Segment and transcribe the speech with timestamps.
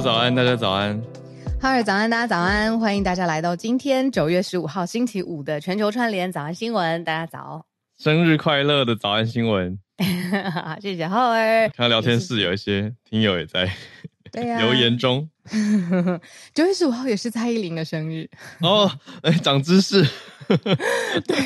[0.00, 0.98] 洛早安，大家早安。
[1.60, 7.04] 哈尔早安，大家早安，欢迎大家来到今天九月十五号星期五的全球串联早安新闻。
[7.04, 7.66] 大家早，
[7.98, 9.78] 生日快乐的早安新闻。
[10.80, 11.68] 谢谢浩儿。
[11.76, 13.70] 看到聊天室有一些听友也在
[14.32, 15.28] 对呀 留言中。
[16.54, 18.28] 九月十五号也是蔡依林的生日
[18.60, 18.90] 哦，
[19.22, 20.06] 哎，长知识。
[21.26, 21.36] 对，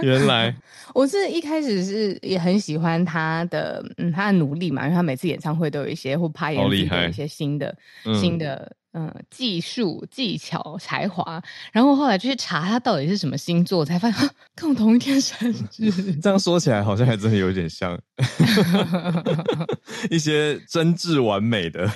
[0.02, 0.54] 原来
[0.94, 8.74] 我是一开始是也很喜欢他的，嗯，他的努力嘛，因为他每次演唱会都有一些或拍演技的一些新的、嗯、新的。
[8.94, 11.42] 嗯，技术、技巧、才华，
[11.72, 15.90] 然后后来就去查他到底是什么星座，才发现 跟我同一天生日。
[16.20, 17.98] 这样说起来，好像还真的有点像
[20.10, 21.90] 一些真挚完美的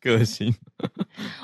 [0.00, 0.54] 个性。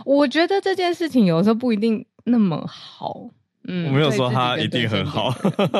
[0.04, 3.28] 我觉得这件事情有时候不一定那么好。
[3.64, 5.34] 嗯，我没有说他一定很好。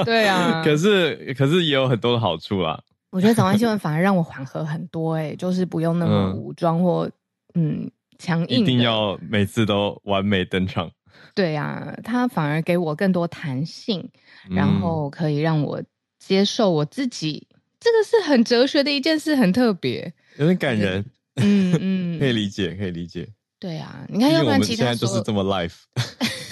[0.05, 2.81] 对啊，可是可是也有很多的好处啊。
[3.11, 7.09] 我觉得早安新闻反而让我缓和很多、欸，哎，就是不用那么武装或
[7.55, 7.89] 嗯。
[8.23, 10.91] 强硬，一定要每次都完美登场。
[11.35, 14.09] 对啊，他反而给我更多弹性，
[14.51, 15.83] 然后可以让我
[16.19, 17.49] 接受我自己。
[17.51, 21.05] 嗯、这个是很哲学的一件事，很特别，有点感人。
[21.37, 23.27] 嗯嗯， 可以理解，可以理解。
[23.59, 25.83] 对啊，你看，要不然其他现在就是这么 life。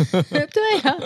[0.30, 0.96] 对啊，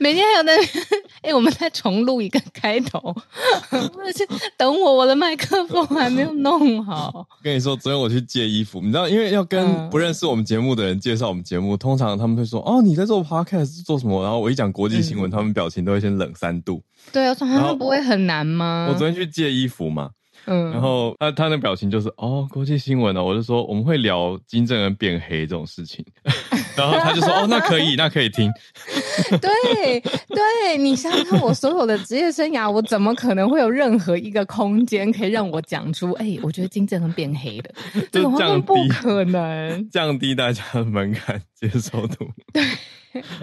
[0.00, 0.52] 每天还有那
[1.22, 3.14] 哎、欸，我们再重录一个开头，
[4.16, 7.26] 是等我，我的麦克风还没有弄好。
[7.42, 16.82] 跟你说，昨天我去借衣服，你知道，因为要跟不认识我们节目的人介绍我们节目，嗯、通常他们会说：“哦，你在做 podcast 是做什么？”然后我一讲国际新闻，嗯、他们表情都会先冷三度。
[17.12, 18.88] 对啊，他们不会很难吗？
[18.90, 20.10] 我昨天去借衣服嘛。
[20.46, 26.04] 嗯，然后他他那表情就是哦，国际新闻呢、哦，我就说我们会聊金正恩变黑这种事情，
[26.76, 28.50] 然后他就说哦，那可以，那可以听。
[29.40, 37.70] 对对，你想想看，我所有的职业生涯，我怎么可能会有任何一个空间可以让我讲出哎，我觉得金正恩变黑的，
[38.12, 42.26] 这种话不可能， 降低大家的门槛接受度。
[42.52, 42.62] 对。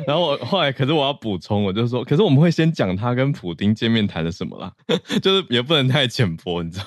[0.05, 4.69] 然后我后来，可是我要补充，我就说，可是我们会先讲他跟普丁见面谈的什么啦，
[5.21, 6.85] 就是也不能太浅薄，你知道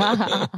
[0.00, 0.48] 吗？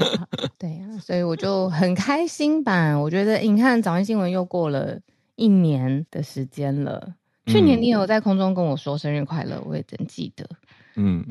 [0.56, 2.96] 对呀、啊，所以我就很开心吧。
[2.96, 4.96] 我觉得你看早安新闻又过了
[5.38, 7.14] 一年的时间了。
[7.46, 10.46] 嗯、去年你有在空中跟我说生日快乐，我也真记得。
[10.96, 11.24] 嗯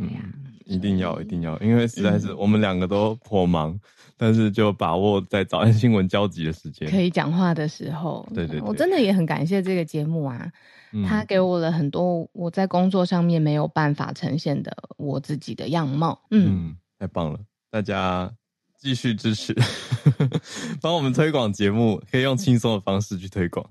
[0.66, 3.80] 一定要一定要，因为实在是我们两个都颇忙。
[4.20, 8.28] 但是就把握在早安新闻交集的时间，可以讲话的时候。
[8.34, 10.52] 对对对，我真的也很感谢这个节目啊，
[10.92, 16.20] 嗯、它给我了很多我在工作上面没有办法呈现的我自己的样貌。
[16.32, 18.34] 嗯，嗯，太棒了，大家
[18.76, 19.56] 继续支持，
[20.82, 23.64] 帮我们推广节目，可以用轻松的方式去推广。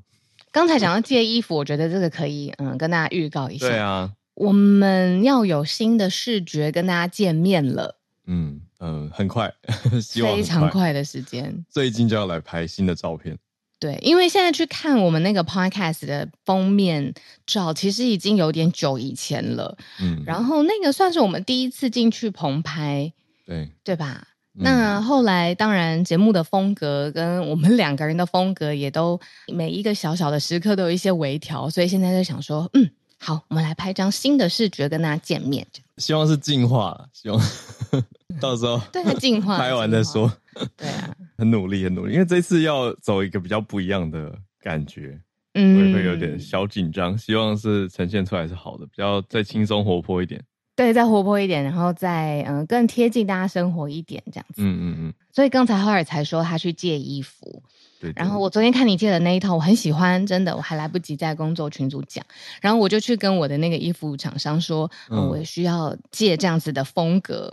[0.56, 3.68] 刚才讲到借衣服，我觉得这个可以嗯跟大家预告一下。
[3.68, 7.98] 对啊，我们要有新的视觉跟大家见面了。
[8.26, 8.62] 嗯。
[8.78, 9.50] 嗯，很快，
[10.02, 13.36] 希望，非常快的时间，最近就要来拍新的照片。
[13.78, 17.14] 对，因为现在去看我们那个 podcast 的封面
[17.46, 19.78] 照，其实已经有点久以前了。
[19.98, 23.12] 嗯，然后那个算是我们第一次进去棚拍，
[23.46, 24.26] 对对吧？
[24.58, 32.90] 嗯、那后来当然节目的风格跟我们两个人的风格也都每一个小小的时刻都有一些微调，所以现在就想说，嗯。
[33.18, 35.66] 好，我们来拍张新的视觉跟大家见面。
[35.96, 37.40] 希望是进化，希望
[38.38, 40.30] 到时候对它进化拍完再说。
[40.76, 44.30] 对啊，很努力，很努力，因为这次要走一个比较不一样的
[44.60, 45.18] 感觉，
[45.54, 47.16] 嗯，会会有点小紧张。
[47.16, 50.38] 希望是呈现出来是好的，比较再轻松活泼一点。
[50.76, 54.62] 对，再活泼一点，然后再嗯更贴近大家生活一点，这样子。
[54.62, 55.14] 嗯嗯嗯。
[55.32, 57.62] 所以刚才浩尔才说他去借衣服。
[57.98, 62.22] 对，然后我昨天看你借的那一套，我很喜欢，真的，我还来不及在工作群组讲，
[62.60, 67.50] 然后我就去跟我的那个衣服厂商说，嗯，我需要借这样子的风格，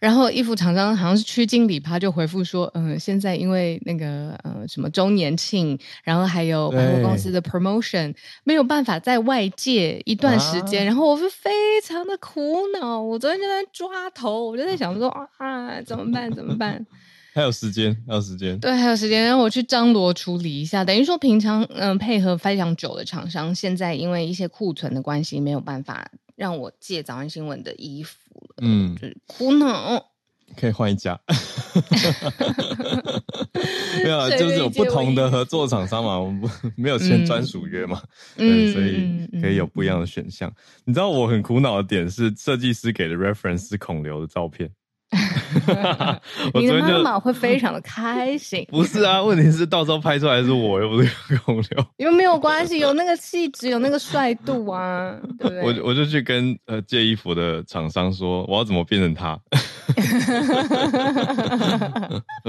[0.00, 11.50] 然后衣服厂商好像是区经理，他就回复说，嗯，现在因为那个呃什么周年庆，然后还有百货公司的 promotion，没有办法在外界一段时间，啊，然后我是非
[11.84, 16.32] 常的苦恼，我昨天就在抓头，我就在想说啊，怎么办？
[16.32, 16.84] 怎么办？
[17.32, 20.84] 还有时间，还有时间，对，还有时间，让我去张罗处理一下。
[20.84, 26.10] 等于说，平常嗯配合非常久的厂商，现在因为一些库存的关系，没有办法
[26.40, 28.14] 让我借早安新闻的衣服
[28.56, 30.02] 了，嗯，就是苦恼。
[30.56, 31.20] 可以换一家，
[34.02, 36.48] 没有啊，就是有不同的合作厂商嘛，我们不
[36.80, 38.02] 没有签专属约嘛，
[38.36, 40.48] 嗯，对，所以可以有不一样的选项。
[40.48, 40.56] 嗯、
[40.86, 44.70] 你知道我很苦恼的点是，设计师给的 reference 是孔刘的照片。
[46.54, 48.66] 你的妈妈会非常的开心。
[48.70, 51.86] 不是啊，问题是到时候拍出来是我，又不是孔刘。
[51.98, 55.62] 又没有关系，有那个气质，有那个帅度啊， 对不对？
[55.62, 59.38] 我我就去跟呃借衣服的厂商说，我要怎么变成他？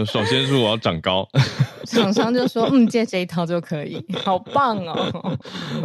[0.05, 1.27] 首先是我要长高，
[1.85, 5.37] 厂商就说嗯，借这一套就可以，好棒哦。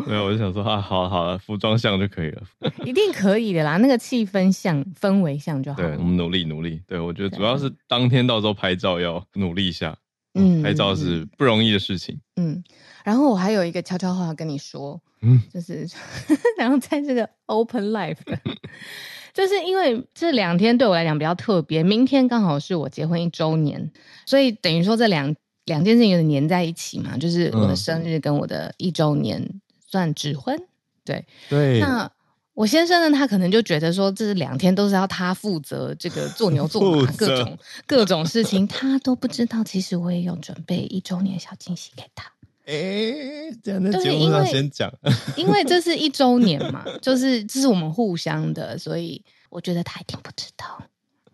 [0.06, 2.42] 没有，我就想说啊，好了好了，服装像就可以了，
[2.84, 5.78] 一定可以的啦，那个气氛像氛围像就好。
[5.78, 6.80] 对，我们努力努力。
[6.86, 9.96] 对，我觉得主要是当天到时候拍照要努力一下，
[10.34, 12.20] 嗯，拍照是不容易的事情。
[12.36, 12.62] 嗯，
[13.04, 15.86] 然后我还有一个悄悄话要跟你说，嗯，就是
[16.58, 18.38] 然后在这个 Open Life 的。
[19.32, 23.92] 就是因为这两天对我来讲比较特别，明天刚好是我结婚一周年，
[24.24, 25.36] 所以等于说这两
[25.66, 30.58] 两件事情有点粘在一起嘛，就是我的生日跟我的一周年算指婚，
[31.04, 31.80] 对对。
[31.80, 32.10] 那
[32.56, 42.32] 我先生呢，他可能就觉得说这两天都是要他负责这个做牛做马 各种各种事情，他都不知道，其实我也有准备一周年小惊喜给他。
[42.64, 44.90] 哎，这样在节目上先讲，
[45.36, 50.82] 因为这是一周年嘛，就是这是我们互相的，所以我觉得他一定不知道。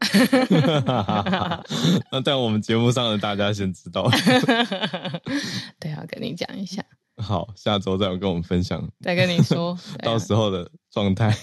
[2.10, 4.10] 那在我们节目上的大家先知道，
[5.78, 6.84] 对，啊跟你讲一下。
[7.16, 10.69] 好，下周再有跟我们分享，再跟你说，到时候的。
[10.92, 11.34] 状态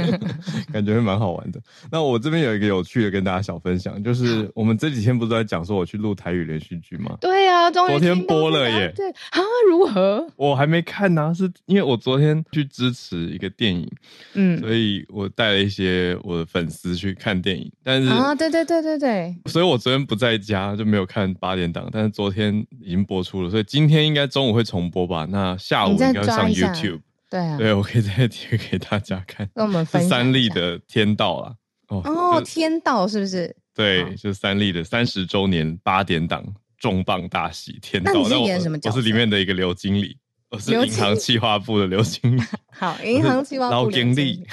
[0.70, 1.58] 感觉会蛮好玩的。
[1.90, 7.16] 那我这边有一个有趣的跟大家小分享，就是我们这几天不是在讲说我去录台语连续剧吗？
[7.20, 8.92] 对呀、啊，终于昨天播了耶。
[8.94, 9.40] 对啊，
[9.70, 10.26] 如何？
[10.36, 13.90] 我还没看呢、啊，是因为我昨天去支持一个电影，
[14.34, 17.72] 嗯，所以我带了一些我的粉丝去看电影。
[17.82, 21.88] 但是啊，对对对对对，所以我昨天不在家，就没有看八点档。
[21.90, 25.26] 但是昨天已经播出了，所以今天应该中午会重播吧？
[25.30, 27.00] 那下午应该会上 YouTube。
[27.32, 29.48] 对啊，对，我可以再贴 给大家看。
[29.54, 31.54] 跟我们分三立的《天道》啊，
[31.88, 33.56] 哦哦，《天道》是不是？
[33.74, 36.44] 对，就是三立的三十周年八点档
[36.78, 38.12] 重磅大戏《天道》。
[38.14, 38.98] 那你是演什么角色？
[38.98, 40.14] 我是里面的一个刘经理，
[40.50, 42.42] 我是银行企划部的刘经理。
[42.70, 44.46] 好， 银行企划部老经理。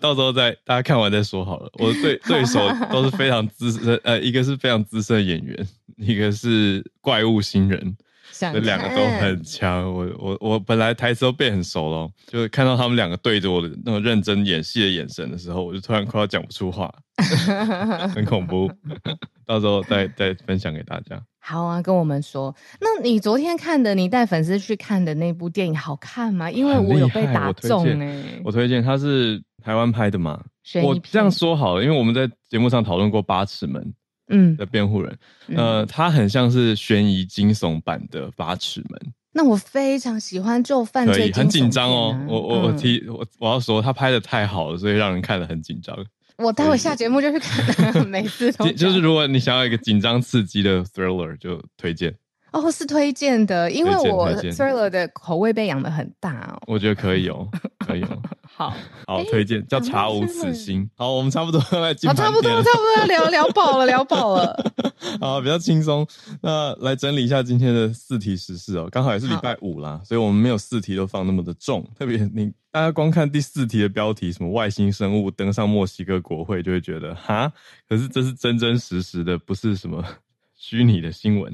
[0.00, 1.70] 到时候再大家看完再说好了。
[1.74, 2.58] 我的对对手
[2.90, 7.96] 都是非常资深，呃，一个是非常资深的演员，一个是怪物新人。
[8.32, 16.92] 这两个都很强，我我我本来台词都背很熟了，就是看到他们两个对着我的那种认真演戏的眼神的时候，我就突然快要讲不出话，
[18.14, 18.70] 很恐怖。
[19.46, 21.20] 到时候再再分享给大家。
[21.40, 22.54] 好啊，跟我们说。
[22.80, 26.48] 那你昨天看的，你带粉丝去看的那部电影好看吗？
[26.48, 28.40] 因为我有被打中哎。
[28.44, 30.40] 我推荐，它是台湾拍的嘛？
[30.84, 33.82] 我这样说好了，因为我们在节目上讨论过《八尺门》。
[34.30, 35.18] 嗯，的辩护人，
[35.54, 38.98] 呃，他很像是悬疑惊悚版的《八尺门》。
[39.32, 42.18] 那我非常喜欢就犯罪，很紧张哦。
[42.28, 45.96] 我我我提我我要说，他拍的太好了，所以让人看得很紧张。
[46.36, 52.14] 我待会下节目就去看， 每次都就是如果你想要一个紧张刺激的 thriller，就推荐。
[52.52, 56.62] 哦，是推荐的，因为我 thriller 的口味被养的很大哦。
[56.66, 57.46] 我觉得可以哦，
[57.78, 58.20] 可以哦。
[58.60, 58.74] 好
[59.06, 60.82] 好推荐叫《查无此心》。
[60.94, 62.12] 好，我们差不多来进。
[62.14, 64.72] 差不多，差不多要聊 聊饱了，聊饱了。
[65.18, 66.06] 好，比较轻松。
[66.42, 71.88] 那来整理一下今天的四题时事哦，刚好也是礼拜五啦，所以我们没有四题都放那么的重。
[71.98, 77.50] 特别你大家光看第四题的标题，什么外星生物登上墨西哥国会，就会觉得哈，
[77.88, 80.04] 可是这是真真实实的，不是什么
[80.54, 81.50] 虚拟的新闻。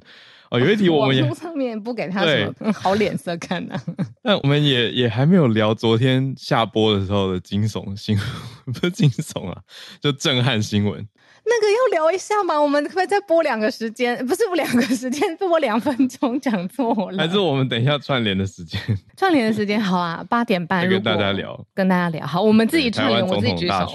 [0.50, 4.06] 哦，有一题我们也上面不给他什么好脸色看呢、啊。
[4.22, 8.26] 那我们也也还没有聊昨天下播的时候的惊悚新闻，
[8.74, 9.58] 不是惊悚啊，
[10.00, 11.06] 就震撼新闻。
[11.48, 12.60] 那个要聊一下吗？
[12.60, 14.17] 我们可不可以再播两个时间？
[14.26, 17.19] 不是播两个时间，播两分钟讲错了。
[17.19, 18.81] 还是我们等一下串联的时间？
[19.17, 22.26] 串联的时间好啊，八点半跟大家聊，跟大家聊。
[22.26, 23.88] 好，我们自己串联，我自己举手，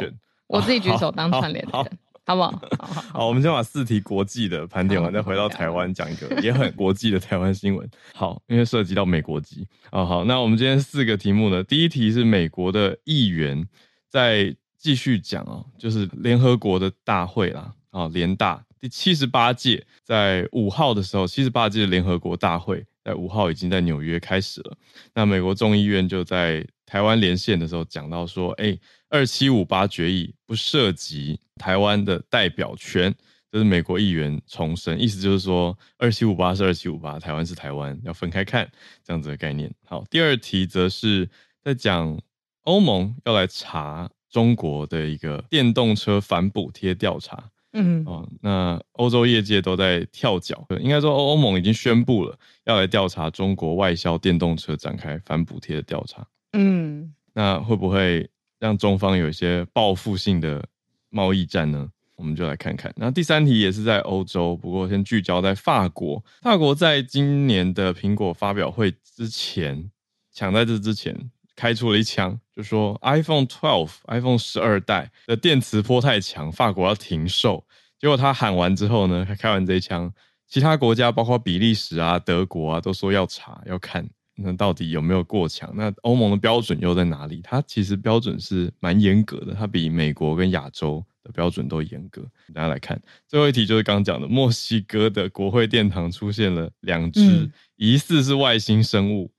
[0.48, 1.98] 我自己举手当串联的人。
[2.26, 2.62] 好不好？
[3.14, 7.90] 好，我们先把四题国际的盘点完，再回到台湾讲一个也很国际的台湾新闻。
[8.14, 9.68] 好，因为涉及到美国籍。
[9.92, 11.64] 哦，好，那我们今天四个题目呢？
[11.64, 13.68] 第一题是美国的议员
[14.08, 24.78] 在继续讲哦，就是联合国的大会啦，啊，联大第七十八届在五号的时候，七十八届联合国大会在五号已经在纽约开始了。
[25.14, 28.78] 那美国众议院就在台湾连线的时候讲到说，哎。
[29.14, 33.14] 二七五八决议不涉及台湾的代表权，
[33.52, 38.72] 这是美国议员重申，意思就是说二七五八是二七五八，台湾是台湾，要分开看
[39.04, 39.70] 这样子的概念。
[39.84, 41.30] 好，第二题则是
[41.62, 42.18] 在讲
[42.62, 47.51] 欧盟要来查中国的一个电动车反补贴调查。
[47.74, 56.28] 嗯，哦，那欧洲业界都在跳脚，应该说欧欧盟已经宣布了要来调查中国外销电动车展开反补贴的调查。
[56.54, 58.30] 嗯，那会不会？
[58.62, 60.64] 让中方有一些报复性的
[61.10, 62.94] 贸易战呢，我们就来看看。
[62.96, 66.24] 那第三题也是在欧洲，不过先聚焦在法国。
[66.44, 69.90] 法国在今年的苹果发表会之前，
[70.32, 77.64] 抢在这之前，开出了一枪，就说 iPhone 12、iPhone 十二代的电磁波太强，法国要停售。
[78.00, 80.12] 结果他喊完之后呢，他开完这一枪，
[80.48, 85.72] 其他国家包括比利时啊、德国啊，都说要查要看，那到底有没有过强？
[85.76, 87.42] 那欧盟的标准又在哪里？
[87.44, 92.24] 它其实标准是蛮严格的，它比美国跟亚洲的标准都严格。
[92.56, 99.32] 大家来看最后一题，就是刚刚讲的，墨西哥的国会殿堂出现了两只疑似是外星生物。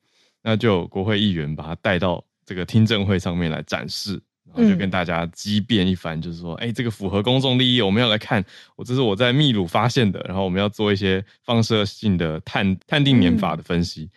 [0.43, 8.45] 嗯那就有国会议员把他带到这个听证会上面来展示，然后就跟大家激辩一番，就是说，哎、欸，这个符合公众利益，我们要来看，
[8.75, 14.11] 我这是我在秘鲁发现的，然后我们要做一些放射性的碳碳定年法的分析，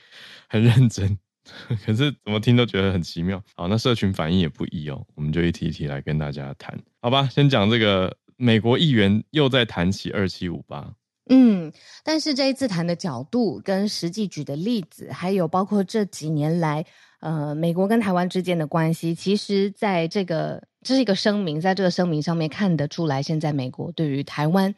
[0.50, 1.18] 很认真，
[1.86, 3.42] 可是怎么听都觉得很奇妙。
[3.56, 7.30] 好，那社群反应也不一哦，我们就一题一题来跟大家谈，好吧？
[7.32, 10.92] 先讲这个美国议员又在谈起二七五八。
[11.30, 11.72] 嗯，
[12.04, 16.86] 但是这一次谈的角度跟实际举的例子，还有包括这几年来，
[17.20, 24.74] 呃，美国跟台湾之间的关系，其实在这个这是一个声明，在这个声明上面看得出来，现在美国对于台湾。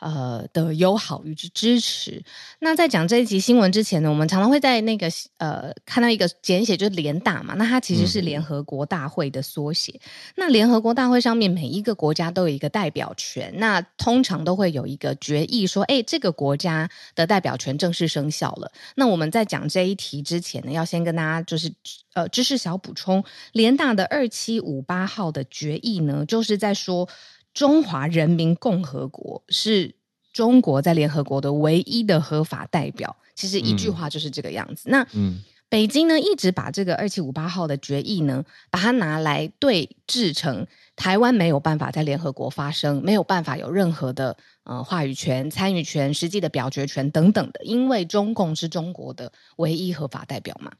[0.00, 2.22] 呃的友好与之支持。
[2.58, 5.08] 那在讲这一集新闻之前呢，我们常常会在那个
[5.38, 7.54] 呃看到一个简写，就是联大嘛。
[7.54, 9.92] 那它其实是联合国大会的缩写。
[9.92, 10.00] 嗯、
[10.36, 18.70] 那联合国大会上面每一个国家都有一个代表权，那通常都会有一个决议说，哎，这个国家的代表权正式生效了。
[18.96, 21.72] 那我们在讲这一题之前呢，要先跟大家就是
[22.12, 27.08] 呃知识小补充，联大的二七五八号的决议呢，就是在说。
[27.54, 29.94] 中华人民共和国是
[30.32, 33.16] 中国在联合国的唯一的合法代表。
[33.34, 34.88] 其实一句话就是这个样子。
[34.88, 50.72] 嗯、那、嗯、北京呢，一直把这个二七五八号的决议呢，把它拿来对峙成台湾没有办法在联合国发声，没有办法有任何的呃话语权、参与权、实际的表决权等等的，因为中共是中国的唯一合法代表嘛。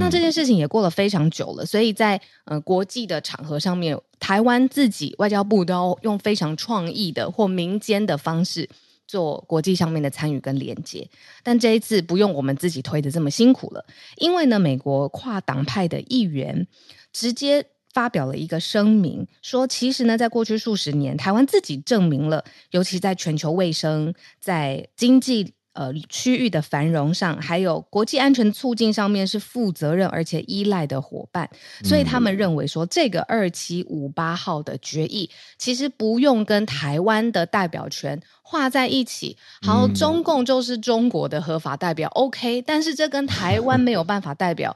[0.00, 8.68] 那这件事情也过了非常久了，所以在呃国际的场合上面，台湾自己外交部都要用非常创意的或民间的方式
[9.06, 11.08] 做国际上面的参与跟连接。
[11.42, 13.84] 但这一次不用我们自己推的这么辛苦了，
[14.16, 16.66] 因为呢，美国跨党派的议员
[17.12, 17.64] 直接
[17.94, 25.54] 发表了一个声明，说其实呢，在过去数十年，台湾自己证明了，尤其在全球卫生、在经济。
[25.76, 31.50] 呃，区域的繁荣上，还有国际安全促进上面是负责任而且依赖的伙伴，
[31.84, 35.28] 所以他们认为说，这个二七五八号的决议
[35.58, 39.36] 其实不用跟台湾的代表权画在一起。
[39.60, 44.74] 好，中共就是中国的合法代表，OK，但是这跟台湾没有办法代表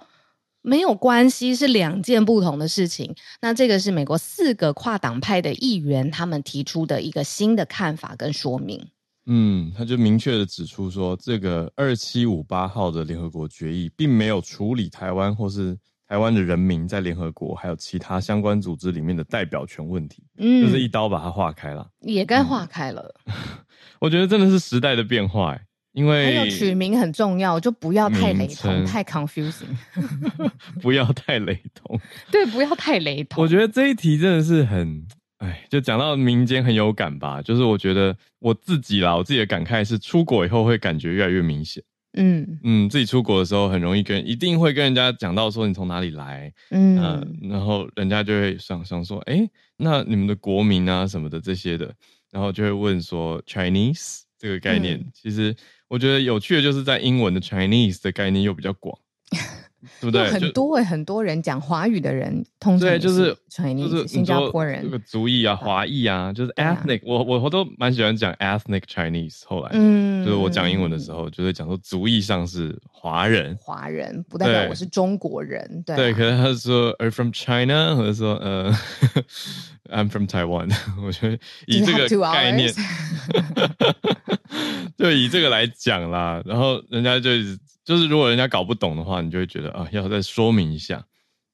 [0.61, 3.16] 没有关系，是两件不同的事情。
[3.40, 8.88] 那这个是美国四个跨党派的议员他们提出的一个新的看法跟说明。
[9.33, 23.15] 嗯，他就明确的指出说，这个二七五八号的联合国决议，并没有处理台湾或是台湾的人民在联合国还有其他相关组织里面的代表权问题，嗯，就是一刀把它划开了，也该划开了。
[23.27, 23.33] 嗯、
[24.01, 25.57] 我觉得真的是时代的变化，
[25.93, 29.77] 因为还有取名很重要，就不要太雷同，太 confusing，
[30.83, 32.01] 不要太雷同，
[32.33, 33.45] 对，不要太雷同。
[33.45, 35.07] 我觉得这一题真的是很。
[35.40, 41.82] 哎，就讲到民间很有感吧，就是我觉得我自己啦，我自己的感慨是，出国以后会感觉越来越明显。
[42.14, 51.94] 嗯嗯，自己出国的时候很容易跟，一定会跟人家讲到说你从哪里来，嗯、呃，然后人家就会想想说，哎，那你们的国民啊什么的这些的，
[52.30, 55.54] 然后就会问说 Chinese 这个概念，嗯、其实
[55.88, 58.99] 我觉得有趣的就是在英文的 Chinese 的概念又比较广。
[60.01, 60.29] 对不对？
[60.31, 69.43] 很多诶，很多人讲华语的人，通常对就是 Chinese，就是新加坡人，这个族裔啊，华裔啊，就是 ethnic，、啊、我我我都蛮喜欢讲 ethnic Chinese。
[69.47, 78.73] 后来，嗯，就是我讲英文的时候，就会讲说族裔上是华人，华人不代表我是中国人，对，对，可能他说 are from China，或者说呃，
[79.91, 80.71] I'm from Taiwan。
[81.03, 82.73] 我觉得以这个概念，
[84.99, 87.31] 就以这个来讲啦，然后人家就。
[87.83, 91.02] 就是如果人家搞不懂的话，你就会觉得啊，要再说明一下。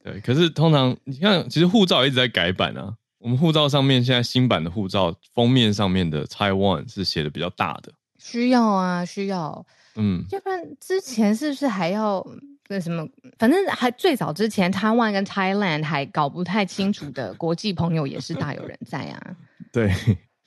[0.05, 2.95] 对，可是通常你看，其实护照一直在改版啊。
[3.19, 7.91] 我们护照上面现在新版的护照封面上面的 Taiwan 是写的比较大的。
[8.19, 9.65] 需要啊，需要。
[9.95, 12.27] 嗯，要不然之前是不是还要
[12.69, 13.09] 那什么？
[13.39, 19.37] 反正还最早之前，Taiwan 跟 Thailand 还搞不太清楚的国际朋友也是大有人在啊。
[19.73, 19.91] 对。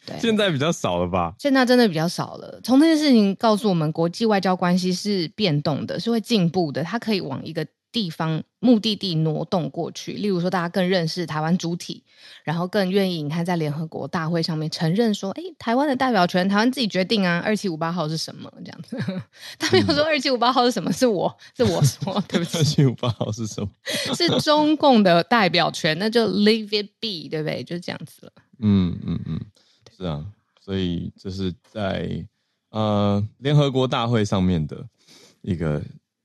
[0.06, 1.34] 对，现在比较少了吧？
[1.38, 2.60] 现在真的比较少了。
[2.64, 6.84] 从这件事情告诉我们，国际外交关系是变动的，是会进步的。
[6.84, 12.04] 它可以往一个地方目的地挪动过去，例如说大家更认识台湾主体，
[12.44, 18.96] 然后更愿意你看在联合国大会上面承认说，哎，台湾的代表权，台湾自己决定啊，二七五八号是什么这样子。
[19.58, 23.70] 他没有说二七五八号是什么，是我是我说， 对不起，二七五八号是什么？
[24.16, 27.64] 是中共的代表权，那就 leave it be，对不对？
[27.64, 28.32] 就这样子了。
[28.62, 29.40] 嗯嗯嗯，
[30.00, 30.26] 是啊，
[30.62, 32.26] 所以这是在
[32.70, 34.88] 呃联合国大会上面的
[35.42, 35.84] 一个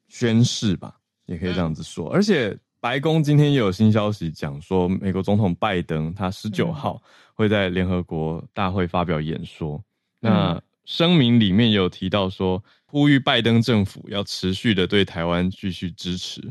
[0.08, 0.96] 宣誓吧。
[1.26, 7.02] 也可以这样子说，而且白宫今天也有新消息讲说，美国总统拜登他十九号
[7.32, 9.82] 会在联合国大会发表演说。
[10.20, 16.42] 嗯、那声明里面也有提到说，呼吁拜登政府要持续的对台湾继续支持，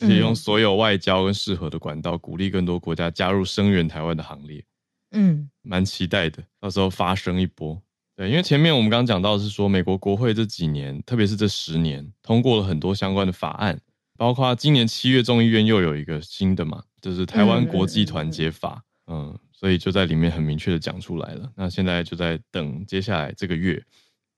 [0.00, 4.64] 而且用所有外交跟适合的管道，鼓励更多国家加入声援台湾的行列。
[5.12, 7.80] 嗯，蛮期待的，到时候发生一波。
[8.14, 13.80] 对，因为前面我们刚刚讲到的是说，美国国会这几年，特别是这十年，通过了很多相关的法案。
[14.18, 21.50] 包括今年七月众议院又有一个新的嘛，就是台湾国际团结法，嗯，嗯，所以就在里面很明确的讲出来了。
[21.56, 23.82] 那现在就在等接下来这个月，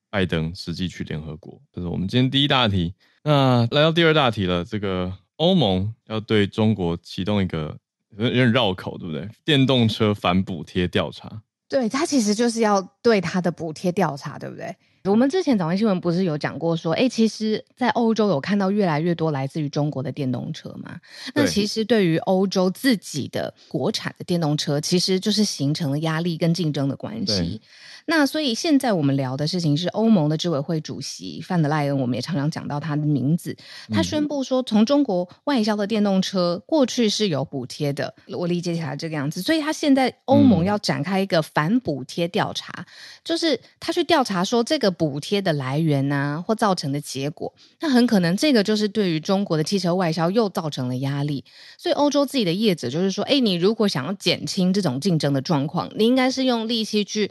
[0.08, 1.60] 拜登实际去联合国。
[1.72, 2.94] 这是我们今天第一大题。
[3.24, 7.76] 那来到第二大题了，这个欧盟要对中国启动一个
[8.18, 9.28] 有点绕口，对不对？
[9.44, 11.42] 电动车反补贴调查。
[11.68, 14.74] 对，他其实就是要对他的补贴调查，对不对？
[15.10, 20.98] 我们之前早安新闻不是有讲过说，哎，其实，在欧洲有看到越来越多来自于中国的电动车嘛？
[21.34, 27.60] 那其实对于欧洲自己的国产的电动车，其实就是形成了压力跟竞争的关系。
[28.06, 33.54] 那所以现在我们聊的事情是欧盟的执委会主席范德赖恩，我们也常常讲到他的名字。
[33.90, 39.42] 他宣布说，从中国外销的电动车过去是有补贴的，我理解起来这个样子。
[39.42, 42.86] 所以他现在欧盟要展开一个反补贴调查，嗯、
[43.22, 47.52] 就是他去调查说这个补贴的来源啊，或造成的结果。
[47.80, 51.44] 那很可能这个就是对于中国的汽车外销又造成了压力。
[51.76, 57.30] 所以欧洲自己的业者就是说，哎，你如果想要减轻这种竞争的状况，你应该是用力气去。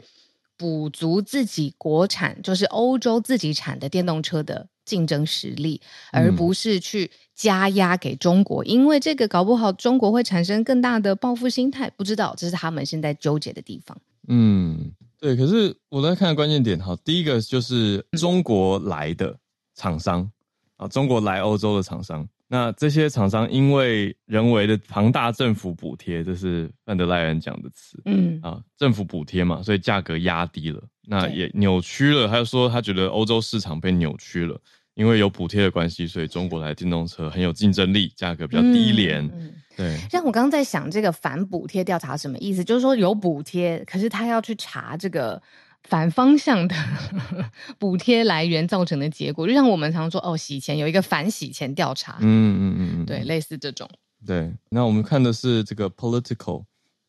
[0.56, 5.80] 补足自己国产，就是欧洲自己产的电动车的竞争实力，
[6.12, 11.90] 而不是去加压给中国，嗯，因为这个搞不好中国会产生更大的报复心态。
[11.90, 13.98] 不知道，这是他们现在纠结的地方。
[14.28, 15.36] 嗯，对。
[15.36, 19.36] 可是我在看的关键点，哈，第一个就是中国来的
[19.74, 20.30] 厂商
[20.76, 22.28] 啊，中国来欧洲的厂商。
[22.46, 32.28] 那这些厂商因为人为的庞大政府补贴，这是范德赖恩讲的词，嗯啊，政府补贴嘛，所以价格压低了，那也扭曲了。
[32.28, 34.60] 他就说他觉得欧洲市场被扭曲了，
[34.94, 39.24] 因为有补贴的关系，所以中国来电动车很有竞争力，价格比较低廉。
[39.34, 39.98] 嗯，对。
[40.10, 42.64] 像我刚刚在想，这个反补贴调查什么意思？
[42.64, 45.40] 就是说有补贴，可是他要去查这个。
[45.86, 46.74] 反方向的
[47.78, 52.24] 补贴来源造成的结果，就像我们常说哦，洗钱有一个反洗钱调查，嗯
[52.58, 53.86] 嗯嗯嗯，对，类似这种。
[54.26, 56.64] 对，那我们看的是这个 Political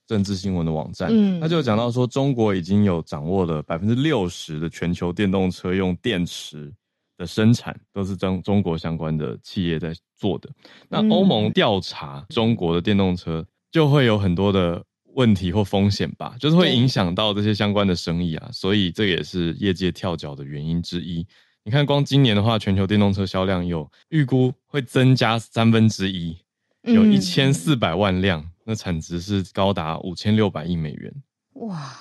[0.05, 6.69] 政治新闻的网站，嗯，他就讲到说，中国已经有掌握了百分之六十的全球电动车用电池
[7.17, 10.49] 的生产，都是中中国相关的企业在做的。
[10.89, 14.83] 那欧盟调查中国的电动车，就会有很多的。
[15.15, 21.25] 问题或风险吧，就是会影响到这些相关的生意啊，所以这也是业界跳脚的原因之一。
[21.63, 26.35] 你看，光今年的话，全球电动车销量有预估会增加三分之一，
[26.83, 31.13] 有一千四百万辆，嗯，那产值是高达五千六百亿美元。
[31.53, 31.93] 哇，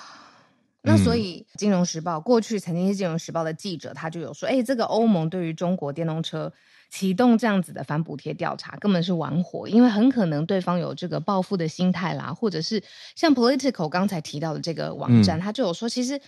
[0.85, 6.53] 那所以《金融时报》过去曾经是《金融时报》的记者，他就有说，哎，这个欧盟对于中国电动车。
[6.91, 12.81] 启动这样子的反补贴调查根本是玩火，因为很可能对方有这个报复的心态啦，或者是
[13.17, 16.21] 像 Political 刚才提到的这个网站，他、嗯、就有说，其实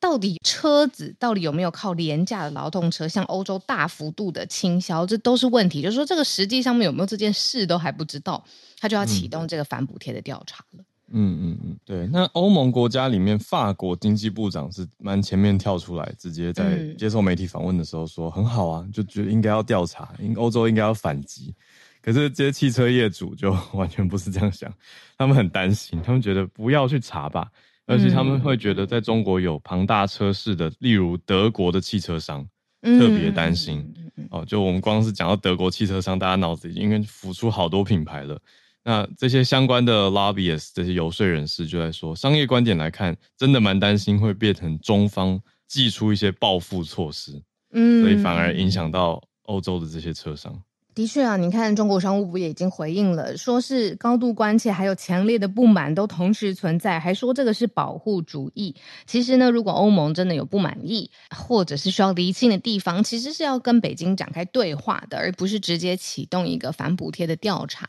[0.00, 5.82] 到底车子到底有没有靠廉价的劳动车向欧洲大幅度的倾销，这都是问题。
[5.82, 8.42] 就是说，这个实际上面有没有这件事都还不知道，
[8.80, 10.80] 他就要启动这个反补贴的调查了。
[10.80, 12.06] 嗯嗯嗯嗯，对。
[12.06, 21.54] 那欧盟国家里面，法国经济部长是蛮前面跳出来，直接在接受媒体访问的时候说：“很好啊，就觉得应该要调查，应欧洲应该要反击。”
[22.00, 24.72] 可是这些汽车业主就完全不是这样想，
[25.16, 27.50] 他们很担心，他们觉得不要去查吧，
[27.86, 32.46] 而且他们会觉得在中国有庞大车市的，例如德国的汽车商，
[32.82, 33.94] 特别担心。
[34.30, 38.38] 哦，就我们光是讲到德国汽车商，大家脑子已经浮出好多品牌了。
[38.84, 47.42] 那这些相关的 lobbyists 这些游说人士就在说，商业观点来看，真的蛮担心会变成中方祭出一些报复措施，
[47.72, 50.62] 嗯，所以反而影响到欧洲的这些车商。
[50.94, 58.74] 的确啊，你看中国商务部也已经回应了，说是高度关切，还有强烈的不满都同时存在，还说这个是保护主义。
[59.04, 67.88] 其实呢，如果欧盟真的有不满意，或者是需要厘清的地方，其实是要跟北京展开对话的，而不是直接启动一个反补贴的调查。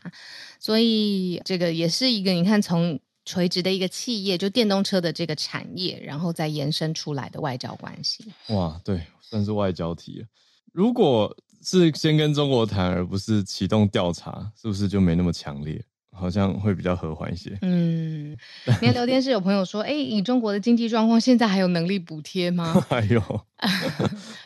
[0.58, 8.24] 所以这个也是一个你看从垂直的一个企业，就电动车的这个产业，然后再延伸出来的外交关系。
[8.48, 10.26] 哇，对，算是外交题了。
[10.72, 11.34] 如果
[11.66, 15.82] 是先跟中国谈，而不是启动调查，是不是就没那么强烈？
[16.12, 17.58] 好像会比较和缓一些。
[17.60, 18.34] 嗯，
[18.66, 22.72] 你看聊天室有朋友说，哎、欸，以中国的经济状况，现在还有能力补贴吗？
[22.88, 23.20] 还有，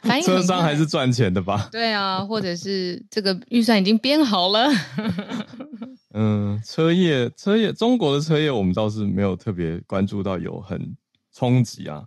[0.02, 1.68] 反应车商还是赚钱的吧？
[1.70, 4.66] 对啊，或者是这个预算已经编好了。
[6.14, 10.96] 嗯，车业，车业，中国的车业，我们倒是没有特别关注到有很
[11.32, 12.02] 冲击啊。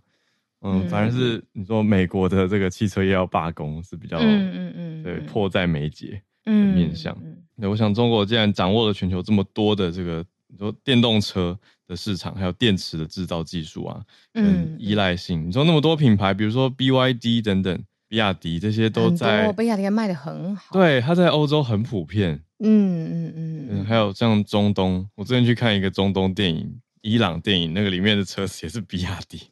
[0.66, 7.14] 嗯，反而是你说美国的这个汽车业要罢工是比较，嗯嗯嗯，对，迫在眉睫的面向。
[7.22, 14.00] 嗯，那我想中国既然掌握了全球这么多的这个，你说电动车的市场，还有电池的制造技术啊，
[14.32, 22.40] 嗯，依赖性，你说那么多品牌，比如说 BYD 等等，比亚迪这些都在，比亚迪卖得很好，对，它在欧洲很普遍。
[22.60, 26.80] 嗯嗯嗯嗯，还有像中东，我之前去看一个中东电影。
[27.04, 29.42] 伊朗电影那个里面的车子也是比亚迪，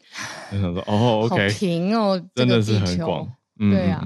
[0.51, 4.03] 我想说哦，OK，平哦，真的是很广，嗯，对啊，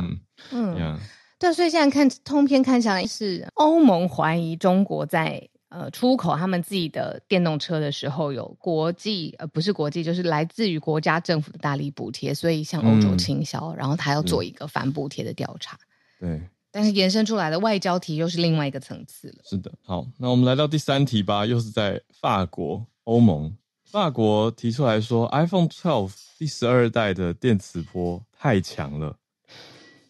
[0.50, 0.98] 嗯，嗯
[1.38, 15.78] 对，所以现在看通篇看下来是欧盟怀疑中国在呃出口他们自己的电动车的时候有国际呃不是国际就是来自于国家政府的大力补贴，所以向欧洲倾销，嗯、然后他要做一个反补贴的调查，
[16.18, 19.37] 对，但是延伸出来的外交题又是另外一个层次了。
[19.44, 22.85] 是的，好，那我们来到第三题吧，又是在法国。
[23.07, 29.16] 欧盟、法国提出来说，iPhone 12第十二代的电磁波太强了，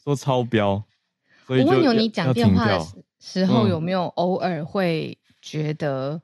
[0.02, 0.82] 说超标。
[1.46, 2.86] 所以我问你，你讲电话的
[3.20, 6.20] 时候有没有偶尔会觉得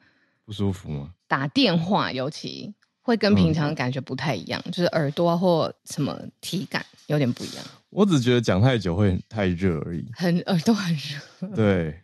[0.47, 1.13] 不舒服吗？
[1.29, 7.63] 打电话尤其会跟平常感觉不太一样，嗯、就是耳朵或什么体感有点不一样。
[7.91, 11.55] 我只觉得讲太久会太热而已，很耳朵很热。
[11.55, 12.02] 对。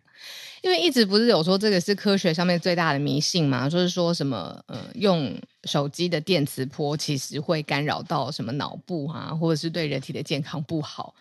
[0.69, 11.15] 因为一直不是有说这个是科学上面最大的迷信嘛，就是说什么呃，用手机的电磁波其实会干扰到什么脑部啊，或者是对人体的健康不好。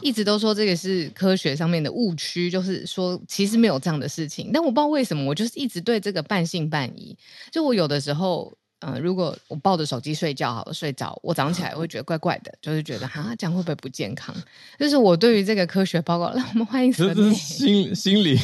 [0.00, 4.50] 一直都说这个是科学上面的误区，就是说其实没有这样的事情。
[4.54, 7.14] 但我不知道为什么，我就是一直对这个半信半疑。
[7.52, 14.34] 就我有的时候，嗯、呃，如果我抱着手机睡觉好了，睡着，我早上起来会觉得怪怪的，就是觉得哈，这样会不会不健康？
[14.78, 17.14] 就是我对于这个科学报告，让 我们欢迎什么？
[17.14, 18.40] 这是心心理。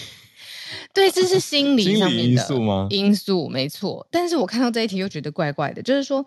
[0.94, 2.87] 对，这是心理上面的因素吗？
[2.90, 6.24] 因素没错，但是我看到这一题又觉得怪怪的，就是说，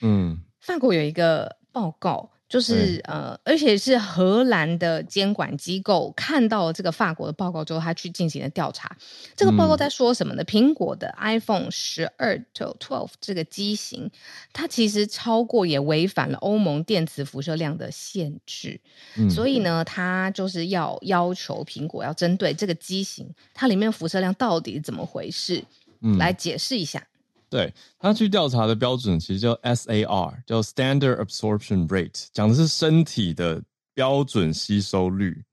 [0.00, 2.30] 嗯，法国有一个报告。
[2.48, 8.96] 就是呃，而且是荷兰的监管机构看到了这个法国的报告之后，他去进行了调查。
[9.34, 10.44] 这个报告在说什么呢？
[10.44, 14.08] 苹、嗯、果的 iPhone 十二 Twelve 这个机型，
[14.52, 18.80] 它其实超过也违反了欧盟电磁辐射量的限制。
[19.16, 25.64] 嗯、所以呢，它就是要要求苹果要针对这个机型，它里面辐射量到底怎么回事，
[26.00, 27.04] 嗯、来解释一下。
[27.48, 33.62] 对，他去调查的标准其实叫 SAR，叫 Standard Absorption Rate，讲的是身体的
[33.94, 35.44] 标准吸收率。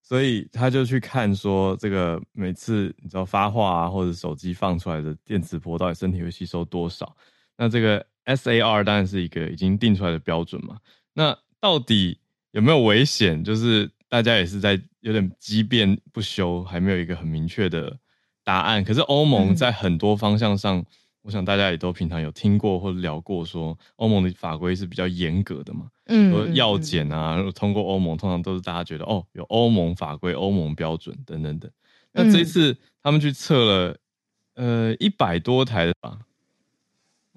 [0.00, 7.16] 所以他就去看说，这个每次你知道发话啊，或者手机放出来的电磁波，到底身体会吸收多少？
[7.56, 10.76] 那这个 SAR 当然是一个已经定出来的标准嘛。
[11.14, 12.20] 那到底
[12.52, 13.42] 有没有危险？
[13.42, 17.98] 就是大家也是在有点激辩不休，还没有一个很明确的
[18.44, 18.84] 答案。
[18.84, 20.78] 可是欧盟在很多方向上。
[20.78, 20.86] 嗯
[21.24, 31.70] 我想大家也都平常有听过或者聊过，说欧盟的法规是比较严格的嘛，嗯，说药检啊，通过欧盟，通常都是大家觉得哦，有欧盟法规、欧盟标准等等等。
[32.12, 33.96] 那这一次他们去测了，
[34.56, 36.18] 呃，一百多台的吧，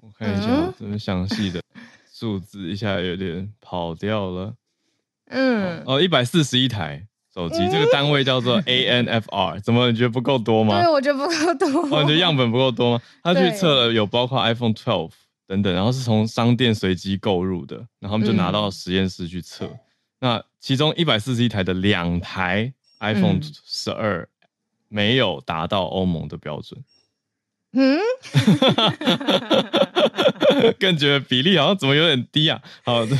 [0.02, 1.62] 我看一下这么详细的
[2.12, 4.54] 数字，一下有点跑掉了，
[5.32, 7.07] 嗯，哦，一百四十一台。
[7.38, 10.80] 手机这个单位叫做 ANFR，怎么你觉得不够多吗？
[10.82, 11.96] 对，我觉得不够多。
[11.96, 13.02] 哦，你觉得样本不够多吗？
[13.22, 15.08] 他去测了，有包括 iPhone 12
[15.46, 19.66] 等等，然后是从商店随机购入的，然后他们就拿到实验室去测。
[19.66, 19.78] 嗯、
[20.18, 24.26] 那其中一百四十一台的两台 iPhone 12
[24.88, 26.82] 没有达到欧盟的标准。
[27.74, 28.00] 嗯，
[30.80, 32.60] 更觉得比例好像怎么有点低啊？
[32.82, 33.16] 好的。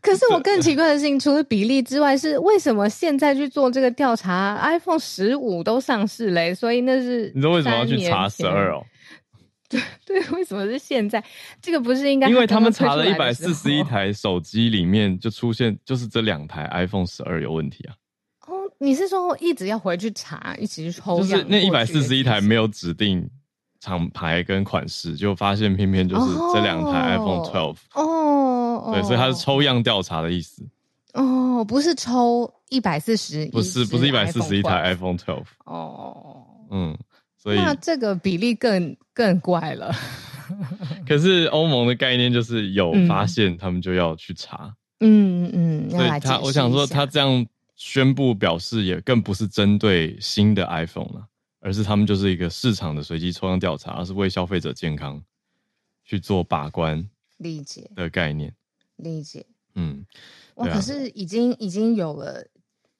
[0.00, 8.84] 可是我更奇怪的事情，除了比例之外，是为什么现在去做这个调查？iPhone 十五都上市嘞，所以那是你知道为什么要去查十二哦？
[9.68, 11.22] 对对，为什么是现在？
[11.60, 12.28] 这个不是应该？
[12.28, 17.92] 因为他们查了一百四十一台手机里面就出现就是这两台 iPhone 十二有问题啊。
[18.46, 21.18] 哦，你是说一直要回去查，一直去抽？
[21.18, 23.28] 就是那一百四十一台没有指定
[23.80, 27.76] 厂牌跟款式，就发现偏偏就是这两台 iPhone 12。
[27.94, 30.66] 哦，对，所以它是抽样调查的意思。
[31.14, 35.42] 哦，不是抽一百四十，不是不是一百四十一台 iPhone 12。
[35.64, 36.96] 哦，嗯，
[37.36, 39.94] 所以那这个比例更更怪了。
[41.06, 44.72] 可是欧盟的概念就是有发现，他们就要去查。
[45.00, 51.26] 嗯嗯，所以他我想说，他这样宣布表示也更不是针对新的 iPhone 了，
[51.68, 55.22] 而是他们就是一个市场的随机抽样调查，而是为消费者健康
[56.02, 57.06] 去做把关。
[57.36, 58.54] 理解的概念，
[58.96, 59.44] 理解。
[59.74, 60.04] 嗯，
[60.54, 62.42] 哇，可是已经已经有了。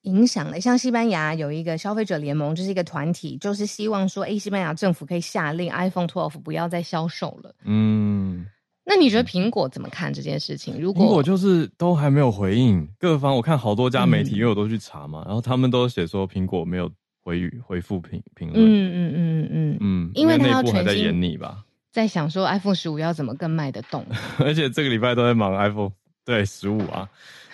[0.02, 7.54] 影响了，像西班牙有一个消费者联盟，就是一个团体，就是希望说，哎，西班牙政府可以下令 iPhone 12不要再销售了。
[7.64, 8.46] 嗯，
[8.84, 10.80] 那你觉得苹果怎么看这件事情？
[10.80, 16.90] 如果苹果就是都还没有回应，各方我看好多家媒体，因为我都去查嘛，嗯、然后他们都写说苹果没有
[17.28, 18.64] 回语回复评评论。
[18.64, 21.62] 嗯嗯嗯嗯嗯，因为他要还在演你吧，
[21.92, 24.02] 在想说 iPhone 十五要怎么更卖得动，
[24.40, 25.92] 而且这个礼拜都在忙 iPhone
[26.24, 27.06] 对十五啊。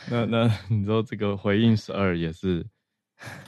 [0.08, 2.64] 那那 你说这个回应十二也是，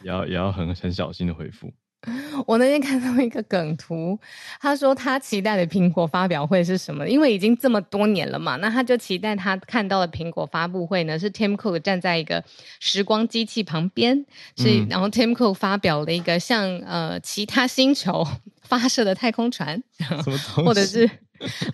[0.03, 1.73] 也要也要很很小心的回复。
[2.47, 4.19] 我那天看到一个梗图，
[4.61, 7.09] 他说他期待的苹果发表会是什么？
[7.09, 12.45] 因为已经这么多年了嘛，那他就期待他看到的苹果发布会呢，是 Tim Cook 站在一个
[12.79, 14.25] 时光机器旁边，
[14.57, 18.27] 是、嗯、然后 Tim Cook 发表了一个像呃其他星球
[18.63, 19.83] 发射的太空船，
[20.55, 21.11] 或者是。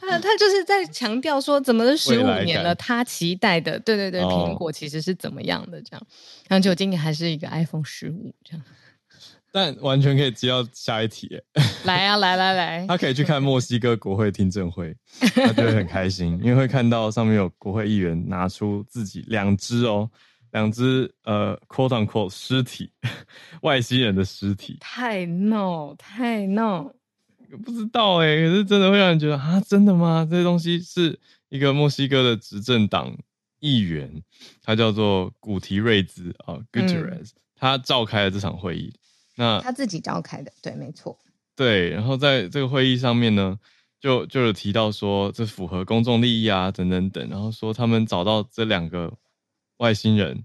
[0.01, 6.03] 他他就是在强调说，怎么十五年了，他期待的，对对对，苹果其实是怎么样的这样，
[6.49, 8.65] 然后就今年还是一个 iPhone 十五这样，
[9.53, 11.29] 但完全可以接到下一题，
[11.85, 14.97] 来啊来来来， 他可以去看墨西哥国会听证会，
[15.35, 20.11] 他就会很开心，因为会看到上面有国会议员拿出自己两只哦，
[20.53, 22.91] 两只呃 quote unquote 尸体，
[23.61, 26.91] 外星人的尸体，太闹太闹。
[27.63, 30.27] 不知道哎、欸，可是真的会让人觉得啊，真的吗？
[30.31, 33.15] 这些东西是一个墨西哥的执政党
[33.61, 34.11] 议员，
[34.63, 38.91] 他叫做古提瑞兹啊 Gutierrez 他召开了这场会议。
[39.37, 41.19] 那他自己召开的，对，没错。
[41.55, 43.59] 对，然后在这个会议上面呢，
[44.01, 47.29] 就就有提到说，这符合公众利益啊，等等等。
[47.29, 49.13] 然后说他们找到这两个
[49.79, 50.45] 外星人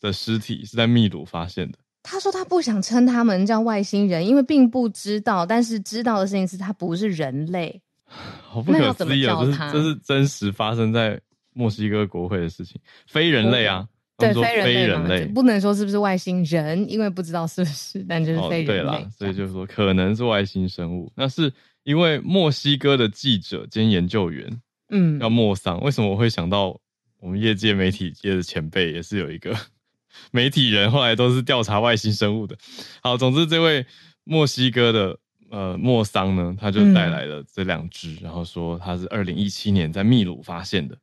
[0.00, 1.78] 的尸体是在秘鲁发现的。
[2.02, 7.82] 他说他不想称他们叫外星人，因为并不知道，但是知道的事情是他不是人类。
[8.10, 9.36] 好不可思议啊！
[9.44, 11.20] 这是这是真实发生在
[11.52, 13.86] 墨西哥国会的事情，非人类啊，
[14.18, 18.80] 对，非人类，不能说是不是外星人，因为不知道是不是，但就是非人类。
[18.80, 21.12] 哦、对啦，所以就是说可能是外星生物。
[21.14, 21.52] 那是
[21.84, 25.80] 因为墨西哥的记者兼研究员，嗯，叫莫桑。
[25.82, 26.76] 为什么我会想到
[27.20, 29.54] 我们业界媒体界的前辈也是有一个？
[30.32, 32.56] 媒体人后来都是调查外星生物的。
[33.00, 33.86] 好，总之这位
[34.24, 35.16] 墨西哥的
[35.48, 40.98] 呃莫桑呢，他就带来了这两只，嗯、然后说他是二零一七年在秘鲁发现的。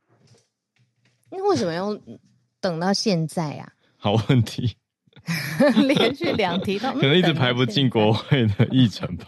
[1.32, 1.98] 那为什么要
[2.66, 3.70] 等到现在啊？
[3.96, 4.76] 好问题，
[5.88, 9.26] 连续两题 都可能一直排不进国会的议程吧。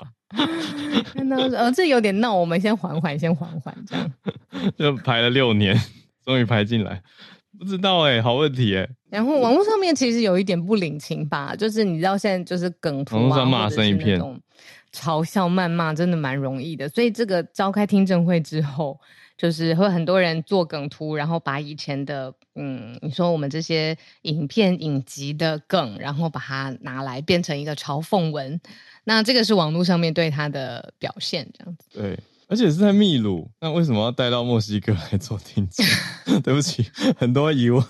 [1.13, 4.11] 那呃，这有点闹，我们先缓缓，先缓缓，这样
[4.77, 5.79] 就排了六年，
[6.25, 7.01] 终于排进来。
[7.59, 8.89] 不知道哎、欸，好问题哎、欸。
[9.09, 14.19] 然后网络上面其实有一点不领情吧，就是你知道现在就是梗图啊，网络上骂声一片，
[14.91, 16.89] 嘲笑谩骂真的蛮容易的。
[16.89, 18.99] 所以这个召开听证会之后，
[19.37, 28.59] 就是会很多人做梗图，然后把以前的嗯，你说我们这些影片影集的梗，然后把它拿来变成一个嘲讽文。
[29.03, 31.87] 那这个是网络上面对他的表现，这样子。
[31.93, 32.19] 对。
[32.49, 35.85] 而且是在秘鲁，那为什么要带到墨西哥来做听证？
[36.41, 37.83] 对不起，很多疑问。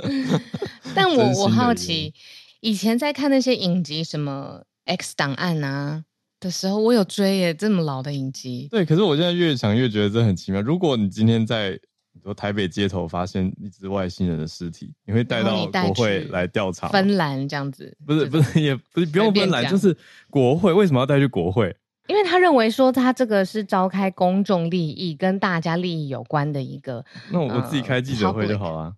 [0.96, 2.14] 但我我好奇，
[2.60, 6.04] 以前在看那些影集，什么《X 档案》啊
[6.46, 8.68] 的时候，我有追耶，这么老的影集。
[8.70, 10.62] 对，可是我现在越想越觉得这很奇妙。
[10.62, 11.78] 如果你今天在
[12.22, 16.88] 说台北街头发现一只外星人的尸体，你会带到国会来调查？
[16.88, 17.96] 芬兰这样子？
[18.06, 19.96] 不是不是，也不是不用芬兰，就是
[20.30, 20.72] 国会。
[20.72, 21.76] 为什么要带去国会？
[22.08, 28.94] 因为他认为说他这个是召开公众利益跟大家利益有关的一个，那我自己开记者会就好了。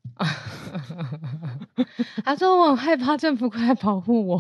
[2.23, 4.37] 他说我很害怕政府快来保护我。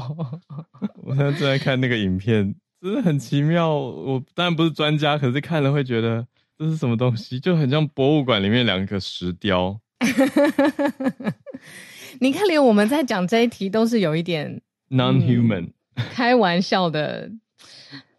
[1.02, 3.74] 我现在正在看那个影片，真的很奇妙。
[3.74, 6.26] 我当然不是专家，可是看了会觉得
[6.58, 9.80] 这是什么东西，就很像博物馆里面两个石雕。
[12.20, 14.60] 你看，连我们在讲这一题都是有一点
[14.90, 15.72] non-human、嗯、
[16.12, 17.30] 开玩笑的。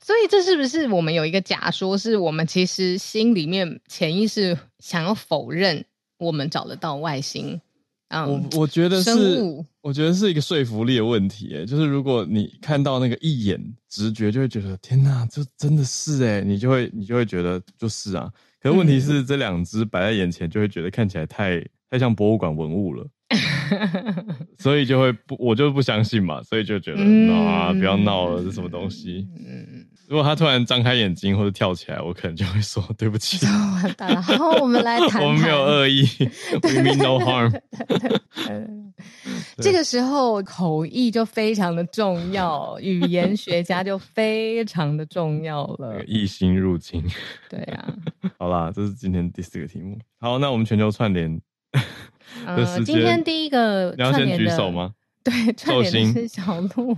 [0.02, 5.86] 所以这是不是我们有一个假说，是我们其实心里面潜意识想要否认
[6.18, 7.62] 我们找得到外星
[8.10, 9.40] 嗯，我我觉得是，
[9.82, 11.56] 我觉得是一个说服力的问题。
[11.56, 18.32] 哎，就是如果你看到那个一眼直觉，就会觉得天哪，这真的是哎，你就会你就会觉得就是啊。
[18.62, 23.08] 可是问题是，这两只摆在眼前，就会觉得看起来太太像博物馆文物了，
[24.58, 29.28] 所以就会不，我就不相信嘛，所以就觉得、嗯、啊，不要闹了，这什么东西？
[29.38, 29.86] 嗯。
[30.10, 33.46] 如果他突然张开眼睛或者跳起来，我可能就会说对不起。
[33.46, 35.24] 完蛋了，好，我们来 谈谈。
[35.24, 36.02] 我们没有恶意，
[36.64, 37.54] We mean no harm。
[39.62, 46.04] 这个时候口译就非常的重要，语言学家就非常的重要了。
[46.06, 47.04] 异星入侵。
[47.48, 47.94] 对啊。
[48.40, 49.96] 好啦，这是今天第四个题目。
[50.20, 51.40] 好，那我们全球串联。
[52.48, 54.92] 呃，今天第一个你要先举手吗？
[55.24, 56.98] 对，串联是小鹿。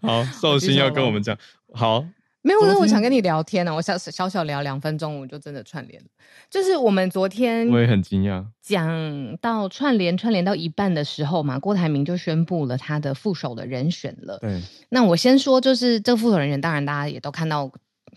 [0.00, 1.36] 好，寿星要跟我们讲。
[1.72, 2.04] 好，
[2.42, 3.74] 没有，我想跟你聊天呢、啊。
[3.74, 6.08] 我小小小聊两分钟，我就真的串联了。
[6.48, 14.38] 就是我们昨天，我也很惊讶，讲到串联串联到一半的时候嘛，郭台铭就宣布了他的副手的人选了。
[14.38, 17.70] 对，那我先说，就是这个副手人选，当然大家也都看到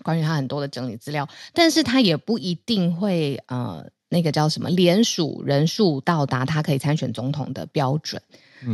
[0.03, 8.21] 关于他很多的整理资料，但是他也不一定会呃，那个叫什么联署人数到达他可以参选总统的标准。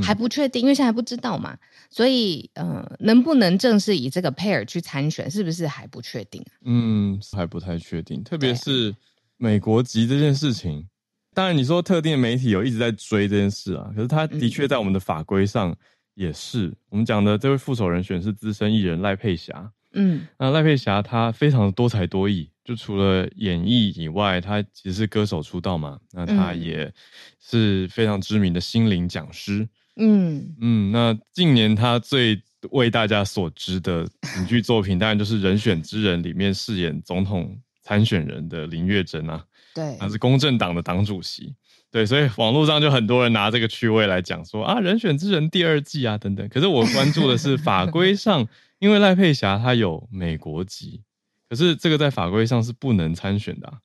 [0.03, 1.57] 还不确定，因为现在还不知道嘛，
[1.89, 6.43] 所以呃，能不能正式以这个 pair 去参选，是不是还不确定？
[6.65, 8.95] 嗯，还不太确定，特别是
[9.37, 10.87] 美国籍这件事情。
[11.33, 15.75] 当然，你说特定的媒体有一直在追这件事啊，可是他的确在我们的法规上
[16.15, 16.67] 也是。
[16.67, 19.71] 嗯、我们讲的这位副手人选是资深艺人赖佩霞。
[19.93, 26.93] 嗯，那赖佩霞她非常的多才多艺，就除了演艺以外，他其实是歌手出道嘛，那他也
[27.41, 29.67] 是非常知名的心灵讲师。
[29.95, 39.43] 嗯嗯，那近年他最为大家所知的影剧作品，当然就是《人选之人》里面饰演总统参选人的林月珍啊。
[39.73, 41.55] 对，他是公正党的党主席。
[41.89, 46.47] 对，所以网络上就很多人拿这个趣味来讲说啊，《人选之人》第二季啊等等。
[46.49, 51.01] 可是我关注的是法规上，因为赖佩霞她有美国籍，
[51.49, 53.79] 可是这个在法规上是不能参选的啊。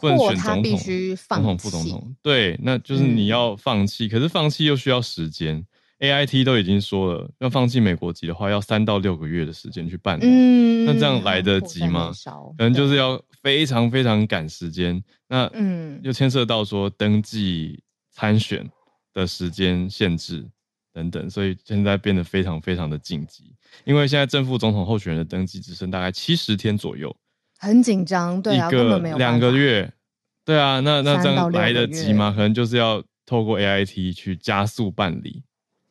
[0.00, 0.78] 不能选总统、
[1.26, 4.06] 总统、副总统，对，那就是你要放弃。
[4.06, 5.64] 嗯、可是放弃又需要时间
[5.98, 10.18] ，AIT 都已经说了，要放弃美国籍的话，要三到六个月的时间去办。
[10.20, 12.12] 嗯，那这样来得及吗？
[12.58, 15.02] 可能就是要非常非常赶时间。
[15.26, 18.70] 那嗯，又牵涉到说登记参选
[19.14, 20.46] 的时间限制
[20.92, 23.54] 等等，所以现在变得非常非常的紧急。
[23.84, 27.14] 因为现在正副总统候选人的登记只剩大概七十天左右。
[27.58, 29.92] 很紧张，对啊，根本没有两个月，
[30.44, 32.32] 对啊，那那这样来得及吗？
[32.34, 35.42] 可能就是要透过 AIT 去加速办理。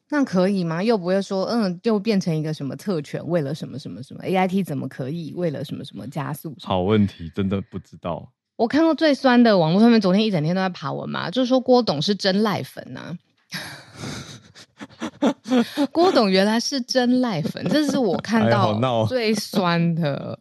[0.09, 0.81] 那可以吗？
[0.81, 3.21] 又不会说，嗯，又变成一个什么特权？
[3.27, 6.55] 为了什么什么什么？AIT 怎么可以为了什么什么加速？
[6.63, 8.31] 好问题，真的不知道。
[8.55, 13.17] 我看过最酸的网络上面，昨天一整天都在爬文嘛，就是说郭董是真赖粉呐、啊。
[15.91, 20.37] 郭董原来是真赖粉， 这是我看到最酸的。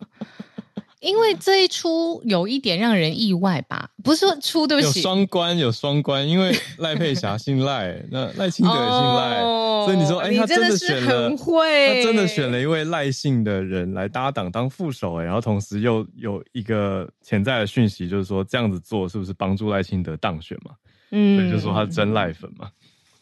[1.00, 3.88] 因为这一出有一点让人意外吧？
[4.02, 6.26] 不是说出对不起，有双关，有双关。
[6.26, 20.72] 因为赖佩霞姓赖， 那赖清德也姓赖，哦、所以你说，哎，他真的选了，他真的选了一位赖姓的人来搭档当副手，哎，然后同时又有一个潜在的讯息，就是说这样子做是不是帮助赖清德当选嘛？
[21.12, 22.68] 嗯，所以就说他是真赖粉嘛，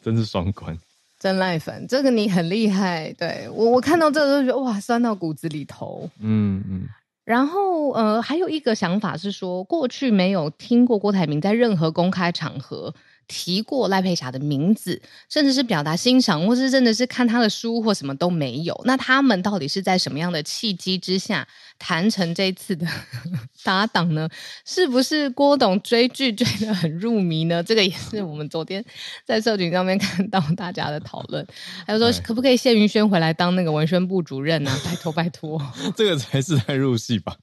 [0.05, 0.79] 真是双关，
[1.19, 3.11] 真赖粉，这个你很厉害。
[3.15, 6.11] 对我，我看到这个就觉得哇，酸到骨子里头。
[6.21, 6.87] 嗯嗯。
[7.25, 12.95] 然后，呃，还有一个想法是说，过去没有听过郭台铭在任何公开场合
[13.27, 18.81] 提过赖佩霞的名字，甚至是表达欣赏，或是真的是看他的书或什么都没有。
[18.85, 21.47] 那他们到底是在什么样的契机之下
[21.79, 22.87] 谈成这次的
[23.65, 24.29] 搭档呢？
[24.65, 27.63] 是不是郭董追剧追得很入迷呢？
[27.63, 28.85] 这个也是我们昨天
[29.25, 31.47] 在社群上面 看到大家的讨论。
[31.87, 34.79] 还有说，可不可以谢云轩回来当那个文宣部主任啊？
[34.85, 35.61] 拜托拜托，
[35.97, 37.37] 这个才是在入戏吧。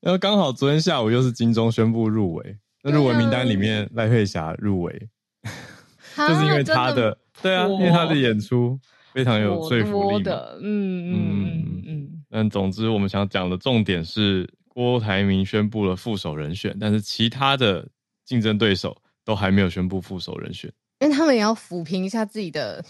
[0.00, 2.58] 然后刚好昨天下午又是金钟宣布入围。
[2.82, 5.08] 那入围名单里面，赖佩霞入围，
[6.16, 8.78] 就是因为她的，对啊，因为她的演出
[9.12, 12.24] 非常有说服力的，嗯嗯嗯。
[12.28, 17.86] 但总之，我们想讲的重点是，郭台铭宣布了副手人选，但是其他的
[18.24, 22.84] 竞争对手都还没有宣布副手人选，因为他们也要抚平一下自己的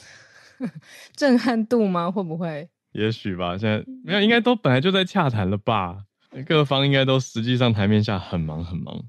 [1.17, 2.09] 震撼度吗？
[2.11, 2.69] 会不会？
[2.93, 3.59] 也许吧。
[3.59, 6.05] 现在没有，应该都本来就在洽谈了吧？
[6.47, 9.05] 各方应该都实际上台面下很忙很忙。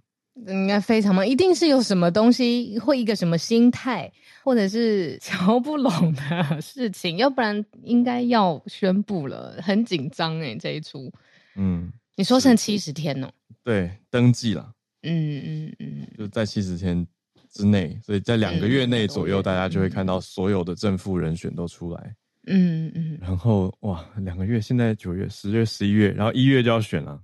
[0.47, 4.11] 应该非常忙，一定是有什么东西或一个什么心态，
[4.43, 9.59] 或者是瞧不拢的事情，要不然应该要宣布了。
[9.61, 11.11] 很紧张哎，这一出，
[11.55, 13.29] 嗯，你说剩七十天哦？
[13.63, 14.73] 对，登记了，
[15.03, 17.05] 嗯嗯嗯，就在七十天
[17.49, 22.15] 之内，所以在两个月内左右，大家就会看到所有的正副人选都出来。
[22.47, 23.17] 嗯嗯。
[23.21, 27.17] 然后哇，两个月，现在九月、十月、十一月，然后一月就要选了。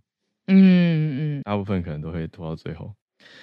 [0.47, 1.41] 嗯嗯。
[1.43, 2.93] 大部分可能都会拖到最后。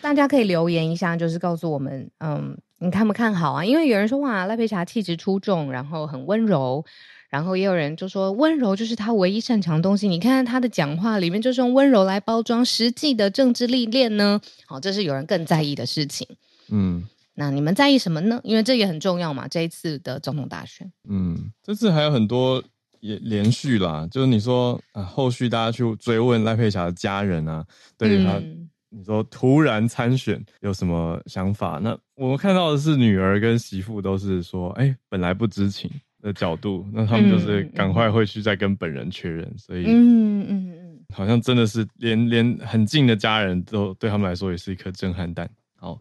[0.00, 3.64] 大家可以留言一下，就是告诉我们，嗯，你看不看好啊？
[3.64, 6.84] 因为有人说哇，赖佩霞气质出众，然后很温柔。
[7.28, 10.06] 然后也有人就说，温柔就是他唯一擅长的东西。
[10.06, 14.40] 你看看他的讲话里面，就是用温柔来包装实际的政治历练呢。
[14.64, 16.26] 好，这是有人更在意的事情。
[16.70, 18.40] 嗯，那你们在意什么呢？
[18.44, 19.48] 因为这也很重要嘛。
[19.48, 22.62] 这一次的总统大选，嗯，这次还有很多
[23.00, 24.06] 也连续啦。
[24.08, 27.66] 就是你说啊，后续大家去追问赖佩霞的家人啊，
[27.98, 28.65] 对于他，嗯、
[28.96, 31.78] 你说突然参选有什么想法？
[31.82, 35.90] 那我们看到的是女儿跟媳妇都是说，哎，本来不知情。
[36.22, 45.48] 的角度，那他们就是赶快会去再跟本人确认，嗯、所以，嗯嗯嗯，好像真的是连连很近的家人都对他们来说也是一颗震撼弹。
[45.76, 45.96] 好，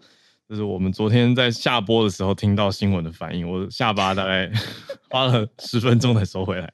[0.49, 4.49] 就是我们昨天在下播的时候听到新闻的反应，我下巴大概
[5.11, 6.73] 花了十分钟才收回来，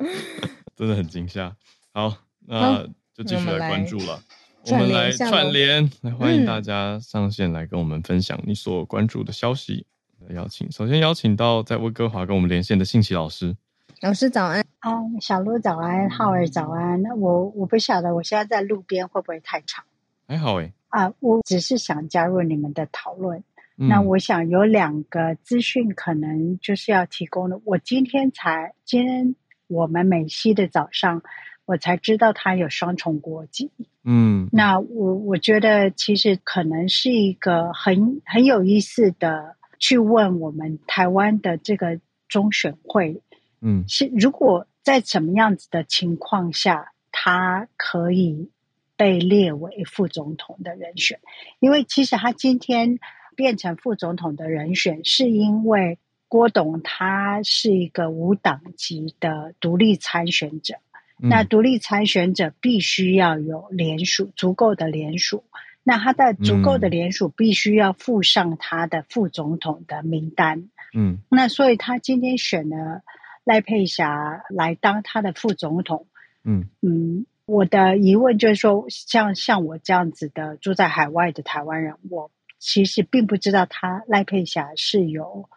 [0.74, 1.54] 真的很惊吓。
[1.92, 2.82] 好，那
[3.12, 4.18] 就继续来关注了。
[4.66, 9.86] 我们来串联，来欢迎大家上线来跟我们分享你所关注的消息。
[10.30, 13.56] 邀请，首先邀请到在温哥华跟我们连线的信奇老师。
[14.00, 14.90] 老师早安啊，
[15.20, 17.00] 小鹿早安，浩尔早安。
[17.02, 19.82] 那我我不晓得我现在在路边会不会太吵？
[20.26, 20.72] 还好诶。
[20.88, 23.42] 啊，我只是想加入你们的讨论。
[23.76, 27.60] 嗯、那我想有两个资讯可能就是要提供的。
[27.64, 29.34] 我今天才，今天
[29.68, 31.22] 我们美西的早上，
[31.68, 33.70] 我才知道他有双重国籍。
[34.02, 39.54] 嗯，那我我觉得其实可能是一个很很有意思的。
[39.80, 43.22] 去问我们台湾的这个中选会，
[43.60, 48.50] 嗯，是如果在什么样子的情况下，他可以
[48.96, 51.20] 被列为副总统的人选？
[51.60, 52.98] 因为其实他今天
[53.36, 60.80] 变成副总统的人选，是因为郭董他是一个无党籍的独立参选者，嗯，
[61.20, 65.44] 那独立参选者必须要有联署，足够的联署。
[65.82, 73.02] 那他的足够的联署必须要附上他的副总统的名单，嗯，那所以他今天选了
[73.42, 76.06] 赖佩霞来当他的副总统，
[76.44, 76.68] 嗯。
[76.82, 85.48] 嗯，我的疑问就是说，像像我这样子的住在海外的台湾人，我其实并不知道他赖佩霞是有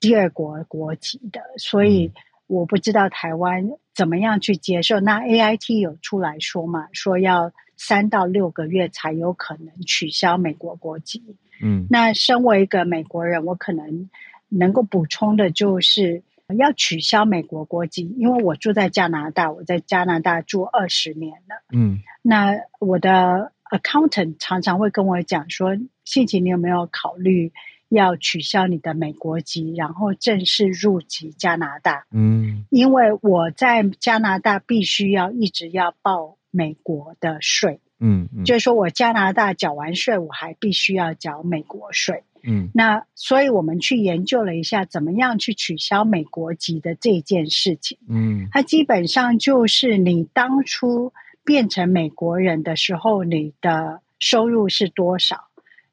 [0.00, 2.10] 第二国国籍的，所以
[2.54, 5.00] 我不知道台湾怎么样去接受。
[5.00, 7.52] 那 AIT 有出来说嘛，说要。
[7.74, 11.36] 三到六个月才有可能取消美国国籍。
[11.60, 14.08] 嗯，那身为一个美国人，我可能
[14.48, 16.22] 能够补充的就是
[16.56, 21.64] 要取消美国国籍，因为我住在加拿大，我在加拿大住二十年了。
[21.72, 27.52] 嗯，那我的 accountant 常常会跟我讲说：“信琪，你有没有考虑
[27.94, 36.36] 要取消你的美国籍，然后正式入籍加拿大？”嗯，因为我在加拿大必须要一直要报。
[36.54, 55.48] 美国的税，嗯，嗯，就是说我加拿大缴完税，我还必须要缴美国税，嗯，那所以我们去研究了一下，怎么样去取消美国籍的这件事情，嗯，它基本上就是你当初变成美国人的时候，你的收入是多少？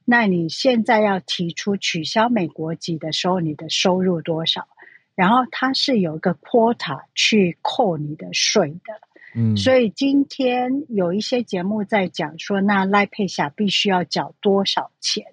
[0.09, 4.67] 那你现在要提出取消美国籍的时候，你的收入多少？
[5.13, 8.99] 然后它是有一个 quota 去扣你的税的。
[9.35, 15.25] 嗯，所以今天有一些节目在讲说，那赖佩霞必须要缴多少钱？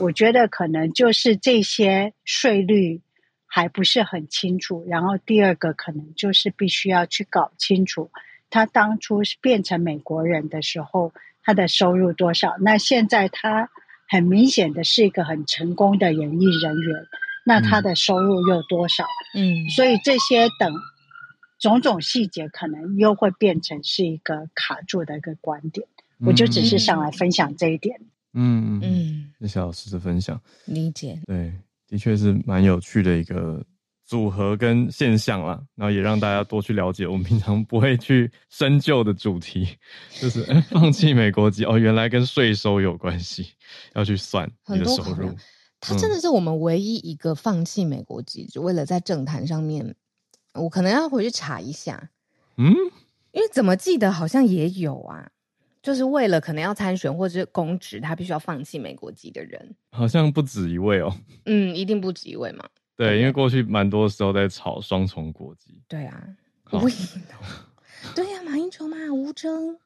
[0.00, 3.02] 我觉得可能就是这些税率
[3.44, 4.86] 还不是很清楚。
[4.88, 8.10] 然后第二个可能就是必须要去搞清楚，
[8.48, 11.12] 他当初是变成美国人的时候，
[11.42, 12.56] 他的收入多少？
[12.60, 13.68] 那现在他
[14.08, 17.06] 很明显的是一个很成功的演艺人员，
[17.44, 19.04] 那他的收入又多少？
[19.34, 20.74] 嗯，所以这些等。
[21.58, 25.88] 种种细节可能又会变成是一个卡住的一个观点，
[26.20, 27.98] 嗯、我就只是上来分享这一点。
[28.34, 31.18] 嗯嗯，谢谢老师的分享，理解。
[31.26, 31.50] 对，
[31.88, 33.64] 的确是蛮有趣的一个
[34.04, 39.66] 组合跟现象啦，然后也让大家多去了解我们平常不会去深究的主题，
[40.10, 43.52] 就是 放弃美国籍哦，原来跟税收有关系，
[43.94, 45.34] 要去算你的收入。
[45.80, 49.94] 他真的是我们唯一一个放弃美国籍，就为了在政坛上面。
[50.54, 52.08] 我可能要回去查一下，
[52.56, 52.74] 嗯，
[53.32, 55.30] 因为怎么记得好像也有啊，
[55.82, 61.14] 就是为了可能要参选或者是公职，他必须要放弃美国籍的人，好像不止一位哦。
[61.44, 62.64] 嗯，一定不止一位嘛。
[62.96, 65.82] 对，因为过去蛮多时候在炒双重国籍。
[65.86, 66.26] 对啊，
[68.14, 69.78] 对呀、啊，马英九嘛，吴征，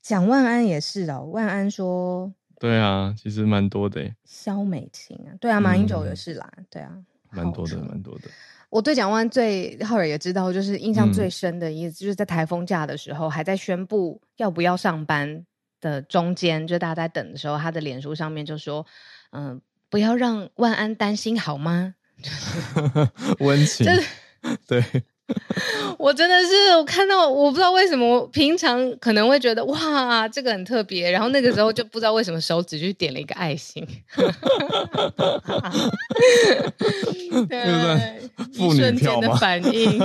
[0.00, 1.28] 蒋万安也是哦。
[1.30, 4.10] 万安说对啊，其实蛮多的。
[4.24, 6.92] 肖美琴啊，对啊，马英九也是啦，嗯、对啊，
[7.30, 8.24] 蛮多的，蛮多的。
[8.68, 15.44] 我对蒋万最浩尔也知道，就是印象最深的一次，就是在台风假的时候，嗯、还在宣布要不要上班
[15.80, 18.84] 的中间，就大家在等的时候，他的脸书上面就说
[19.30, 21.94] ：“嗯、呃，不要让万安担心好吗？”
[23.40, 24.08] 温情，就是、
[24.66, 24.82] 对。
[25.98, 33.84] 我真的是我看到，我不知道为什么，我平常可能会觉得哇，这个很特别，然后那个时候就不知道为什么手指就点了一个爱心，
[37.48, 38.20] 对，
[38.54, 39.98] 妇女票的反应，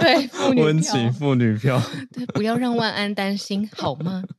[0.00, 1.80] 对，妇女温情妇女票，
[2.12, 4.24] 对，不要让万安担心好吗？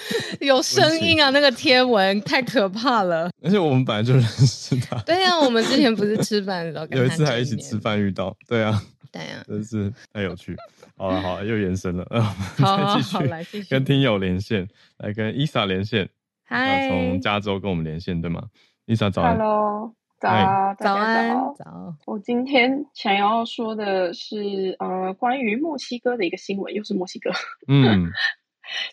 [0.40, 8.82] 有声音啊，那个贴文太可怕了，而且我们本来就认识他，对呀、啊，我们之前不是吃饭的时候，有一次还一起吃饭遇到，对啊。
[9.12, 10.56] 对啊，真是太有趣。
[10.96, 14.66] 好了好了，又延伸了， 呃，我们再继续跟听友连线，
[14.96, 16.08] 来跟伊莎连线。
[16.44, 18.44] 嗨，从加州跟我们连线，对吗？
[18.86, 19.36] 伊莎早安。
[19.36, 21.28] Hello，早早安
[21.58, 21.94] 早。
[22.06, 27.30] 我今天想要说的是，呃，关于墨西哥的一个新闻，又是墨西哥。
[27.68, 28.10] 嗯，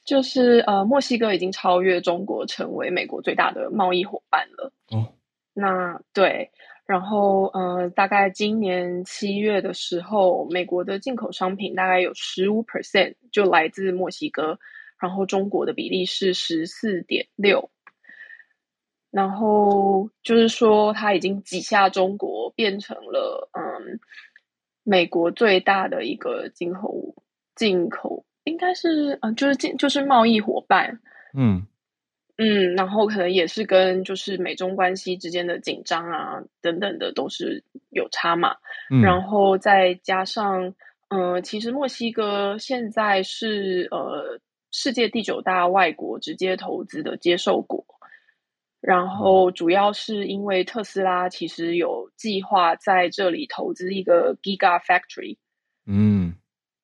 [0.03, 4.71] 就是呃，墨西哥已经超越中国，成为美国最大的贸易伙伴了。
[4.91, 5.13] 哦，
[5.53, 6.51] 那对。
[6.85, 14.57] 然后，呃，大概今年七月的时候，美国的进口商品大概有十五 percent 就来自墨西哥，
[14.99, 17.69] 然后中国的比例是十四点六，
[19.11, 23.99] 然后就是说，它已经挤下中国，变成了嗯，
[24.81, 27.13] 美国最大的一个进口
[27.53, 30.99] 进口，应该是嗯、呃，就是进就是贸易伙伴，
[31.37, 31.65] 嗯。
[32.41, 38.55] 嗯，然后可能也是跟就是美中关系之间的紧张啊等等的都是有差嘛。
[38.89, 40.73] 嗯，然后再加上，
[41.09, 44.39] 嗯、呃，其实墨西哥现在是呃
[44.71, 47.83] 世界第九大外国直接投资的接受国，
[48.79, 55.35] 然后主要是因为特斯拉其实有计划在这里投资一个 Giga Factory。
[55.85, 56.35] 嗯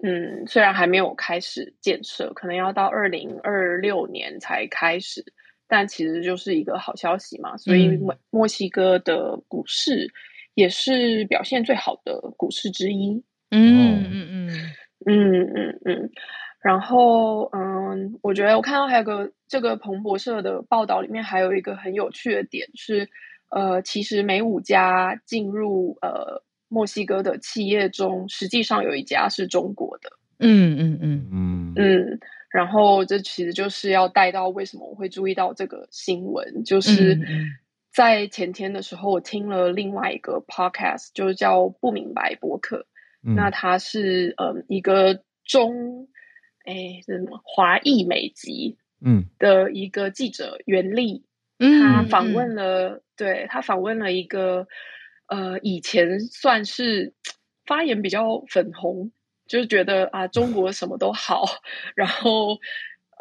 [0.04, 5.24] 嗯，虽然还没有开始建设，可能要到二零二六年才开始。
[5.68, 10.08] 但其实就是一个好消息嘛，所以墨墨西哥的股市
[10.54, 13.24] 也是表现最好的股市之一。
[13.50, 14.50] 嗯嗯嗯
[15.08, 16.10] 嗯嗯嗯。
[16.62, 23.10] 然后嗯，我觉得我看到还有个这个彭博社的报道里面还有一个很有趣的点是，
[23.50, 26.43] 呃，其实每五家进入呃
[26.76, 30.09] 墨西哥的企业中，实际上有一家是中国的。
[30.39, 32.19] 嗯嗯嗯嗯嗯。
[32.49, 37.17] 然后这其实就是要带到为什么我会注意到这个新闻，就是
[37.93, 42.86] 在前天的时候，我听了另外一个 podcast，就是叫不明白博客。
[43.23, 46.07] 嗯、那他是呃一个中
[46.65, 51.26] 哎什么华裔美籍嗯的一个记者袁立，
[51.59, 54.67] 嗯，他访问了，嗯、对他访问了一个
[55.28, 57.13] 呃以前算是
[57.65, 59.11] 发言比较粉红。
[59.47, 61.45] 就是觉得啊，中国什么都好，
[61.95, 62.57] 然后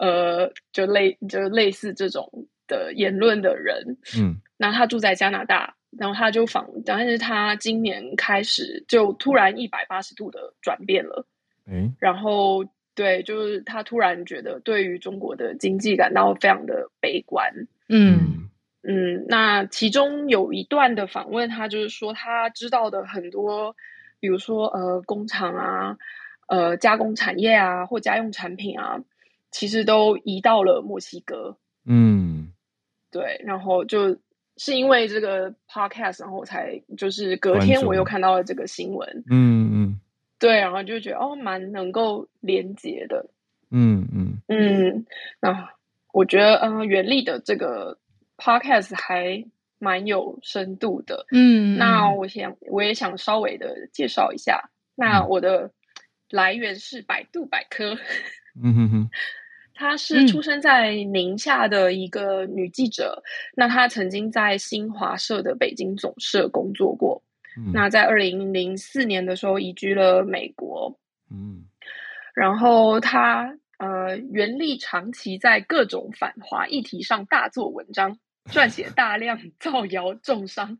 [0.00, 11.26] 呃，就类就类似这种的言论的人，嗯，那他住在加拿大，然后他就访，但是他今年开始就突然一百八十度的转变了，
[11.66, 17.52] 嗯，然后对，就是他突然觉得对于中国的经济感到非常的悲观，
[17.90, 18.48] 嗯
[18.86, 23.74] 嗯，那其中有一段的访问，他就是说他知道的很多。
[24.20, 25.98] 比如说，呃，工厂啊，
[26.48, 29.00] 呃，加工产业啊，或家用产品啊，
[29.50, 31.58] 其实都移到了墨西哥。
[31.84, 32.50] 嗯，
[33.10, 34.18] 对，然后就
[34.56, 39.24] 是因为这个 podcast，然后我才就是隔天我又看到了这个新闻。
[39.28, 40.00] 嗯嗯，
[40.38, 43.26] 对，然后就觉得哦，蛮能够连接的。
[43.70, 45.04] 嗯嗯嗯，
[45.38, 45.68] 那
[46.14, 47.98] 我觉得，嗯、呃，袁立的这个
[48.44, 49.44] podcast 还。
[49.80, 54.70] 蛮有深度的，嗯，那我想我也想稍微的介绍一下。
[54.94, 55.70] 那我的
[56.30, 57.94] 来源是百度百科，
[58.62, 59.10] 嗯哼哼，
[59.74, 67.22] 她是出生在宁夏的一个女记者，嗯、那她曾经在新华社的北京总社工作过，
[67.58, 70.98] 嗯、那在二零零四年的时候移居了美国，
[71.30, 71.64] 嗯，
[72.34, 78.18] 然后她呃袁立长期在各种反华议题上大做文章。
[78.52, 80.76] 撰写大量造谣、重伤、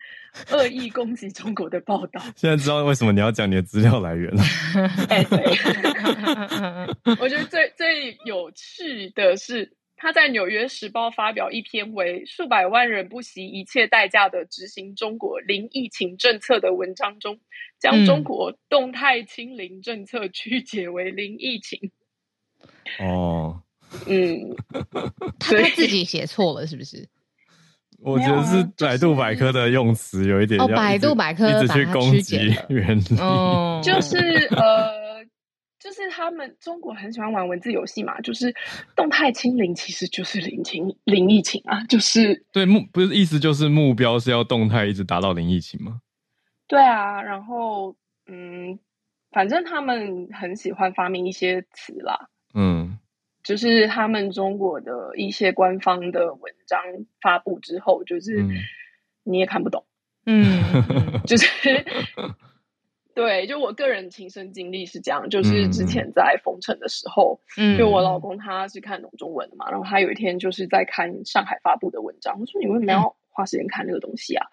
[0.50, 2.20] 恶意攻击中国的报道。
[2.36, 4.42] 现在知道为什么你要讲你的资料来源了。
[5.08, 17.40] 哎，对，我觉得最最有趣的是，他在《纽约时报》发表一篇为“数百万人不惜一切代价的执行中国零疫情政策”的文章中，
[17.80, 21.90] 将中国动态清零政策曲解为零疫情。
[22.98, 23.62] 哦。
[24.08, 24.56] 嗯，
[25.38, 27.08] 他他自己写错了是不是？
[28.04, 34.18] 我觉得是百度百科的用词有一点哦，百度百科一直去攻击 原理，哦， 就是
[34.50, 35.24] 呃，
[35.78, 38.54] 就是他们中国很喜欢玩文字游戏嘛，就是
[38.94, 46.00] 动态清零其实就是零情零疫情啊，就是对目不是意思就是目标是要动态一直达到零疫情吗？
[46.68, 47.96] 对啊，然后
[48.26, 48.78] 嗯，
[49.30, 52.83] 反正他们很喜欢发明一些词啦，嗯。
[53.44, 56.80] 就是他们中国的一些官方的文章
[57.20, 58.44] 发布之后，就是
[59.22, 59.84] 你也看不懂，
[60.24, 60.62] 嗯，
[61.26, 61.84] 就是
[63.14, 74.46] 对，就我个人亲身经历是这样，就是之前在封城的时候，嗯，就我老公他是看懂中文的嘛，然后他有一天就是在看上海发布的文章，我说你为什么要花时间看这个东西啊？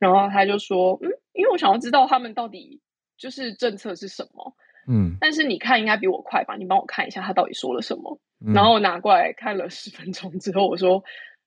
[0.00, 2.80] 然后他就说，嗯，因为我想要知道他们到底
[3.18, 4.56] 就是政策是什么。
[4.88, 6.56] 嗯，但是你看应该比我快吧？
[6.56, 8.18] 你帮我看一下他到底说了什么。
[8.40, 11.02] 嗯、然后拿过来看了十分钟之后，我说：“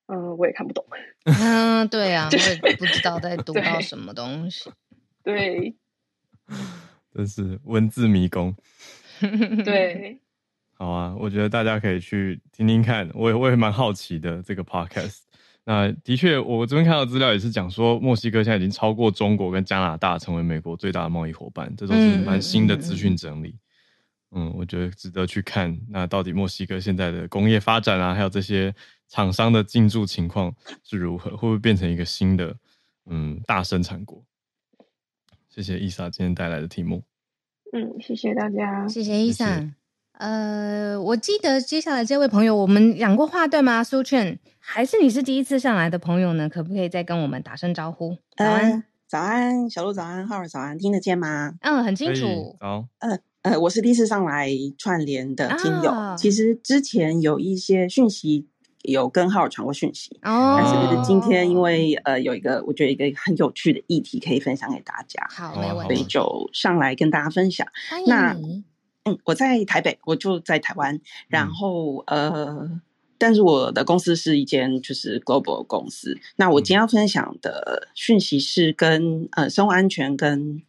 [0.06, 0.84] 嗯、呃，我也看不懂。”
[1.24, 4.70] 嗯，对啊， 就是不知道在读到什么东西。
[5.24, 5.74] 对，
[7.14, 8.54] 真是文字迷宫。
[9.64, 10.18] 对，
[10.74, 15.20] 好啊，我觉得大家可以去听听看，我也我也蛮好奇的这个 podcast。
[15.64, 23.56] 那的确，我这边看到资料也是讲说，墨西哥现在已经超过中国跟加拿大，成为美国最大的贸易伙伴，这都是蛮新的资讯整理。
[24.32, 25.78] 嗯，嗯，我觉得值得去看。
[25.88, 28.74] 那到底墨西哥现在的工业发展啊，还有这些
[29.08, 30.52] 厂商的进驻情况
[30.82, 31.30] 是如何？
[31.30, 32.56] 会不会变成一个新的
[33.06, 34.24] 嗯大生产国？
[35.48, 37.04] 谢谢伊莎今天带来的题目。
[37.72, 39.62] 嗯，谢谢大家，谢谢伊莎。
[40.18, 43.82] 呃，我记得接下来这位朋友，我们讲过话对吗？
[43.82, 46.48] 苏劝，还是你是第一次上来的朋友呢？
[46.48, 48.16] 可不可以再跟我们打声招呼？
[48.36, 51.54] 早安，呃、早安，小鹿早安，浩尔早安，听得见吗？
[51.62, 52.56] 嗯，很清楚。
[52.60, 54.48] 好，呃呃，我是第一次上来
[54.78, 58.46] 串联的听友，啊、其实之前有一些讯息
[58.82, 67.66] 有跟浩尔传过讯息，哦，但是今天因为呃有一个我觉得一个很有趣的议题可以分享给大家，好，没问题，所以就上来跟大家分享。
[67.90, 68.64] 欢迎你。
[69.04, 71.00] 嗯，我在台北，我就在台湾。
[71.28, 72.80] 然后，嗯、呃，
[73.18, 76.16] 但是我的公司是一间就是 global 公司。
[76.36, 80.62] 那我今天要分享的讯息是跟呃生物安全跟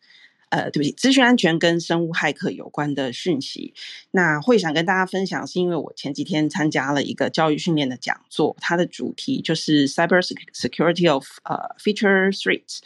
[0.50, 3.74] 呃对不起，资讯安全跟生物骇客有关的讯息。
[4.12, 10.20] 那会想跟大家分享，是因为我前几天参加了一个教育训练的讲座，它的主题就是 cyber
[10.54, 12.80] security of 呃 future threats。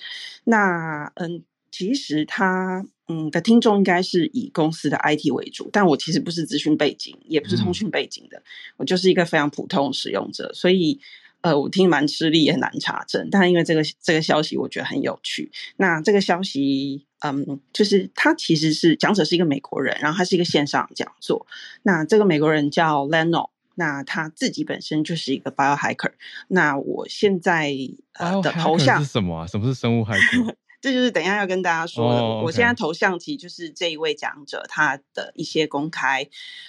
[0.44, 1.44] 那嗯，
[1.78, 2.86] 其实他。
[3.10, 8.44] 嗯，的听众应该是以公司的 IT 为主，但我其实不是资讯背景，也不是通讯背景的，嗯、
[8.76, 11.00] 我就是一个非常普通的使用者，所以
[11.40, 13.30] 呃，我听蛮吃力，也很难查证。
[13.32, 15.50] 但因为这个这个消息，我觉得很有趣。
[15.78, 21.48] 那这个消息，嗯，就是他其实是讲者是一个美国人，然后他是一个线上讲座。
[21.84, 26.12] 那这个美国人叫 Leno，那他自己本身就是一个 biohacker。
[26.50, 27.74] 那我现在
[28.16, 29.48] 呃的头像是什么啊？
[29.48, 30.58] 什么是生物骇客？
[30.88, 32.22] 这就是等一下要跟大家说的。
[32.22, 32.46] Oh.
[32.46, 36.26] 我现在头像其实就是这一位讲者他的一些公开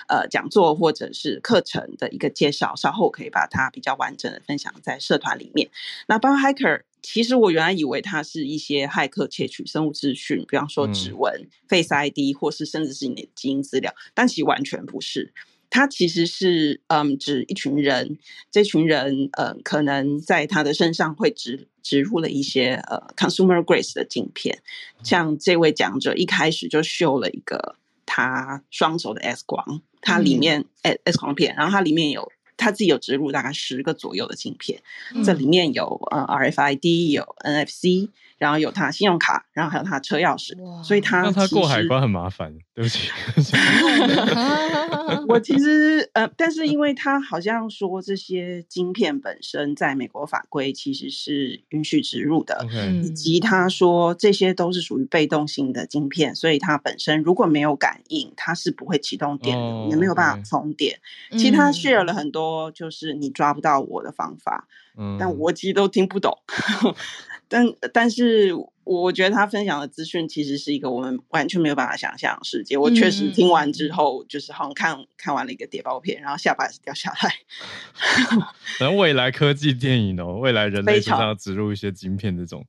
[0.08, 5.70] 呃讲座或者是课程的一个介绍，稍后可以把它比较完整的分享在社团里面。
[6.08, 15.32] 那 biohacker 其实我原来以为它是一些骇客窃取生物资讯，比方说指纹、嗯、Face ID，或是甚至是你的基因资料，但其实完全不是。
[15.70, 18.18] 它其实是嗯，指一群人，
[18.50, 24.58] 这群人嗯，可能在他的身上会植植入了一些呃 consumer grace 的镜片。
[25.02, 34.80] 像这位讲者一开始就秀了一个他双手的 X 光，它里面 X 光片，然后它里面有他自己有植入大概十个左右的镜片，
[35.14, 38.08] 嗯、这里面有呃 RFID，有 NFC。
[38.38, 42.54] 然后有他信用卡，然后还有他车钥匙，所以他让他过海关很麻烦。
[42.74, 43.10] 对不起，
[45.26, 52.64] 我其实呃，但是因为他好像说这些晶片本身在美国法规其实是允许植入的.
[53.02, 61.00] 以及他说这些都是属于被动性的晶片，所以它本身如果没有感应，它是不会启动电的，oh, 也没有办法充电。
[61.32, 64.87] 其实他 share 了很多就是你抓不到我的方法，嗯，
[65.18, 66.36] 但我其实都听不懂。
[67.50, 68.52] 但但是，
[68.84, 72.76] 我觉得他分享的资讯其实是一个我们完全没有办法想象的世界。
[72.76, 77.34] 我确实听完之后，就是好像看看完了一个谍报片，然后下巴是掉下来。
[78.78, 82.66] 等未来科技电影哦，未来人类身上植入一些晶片这种。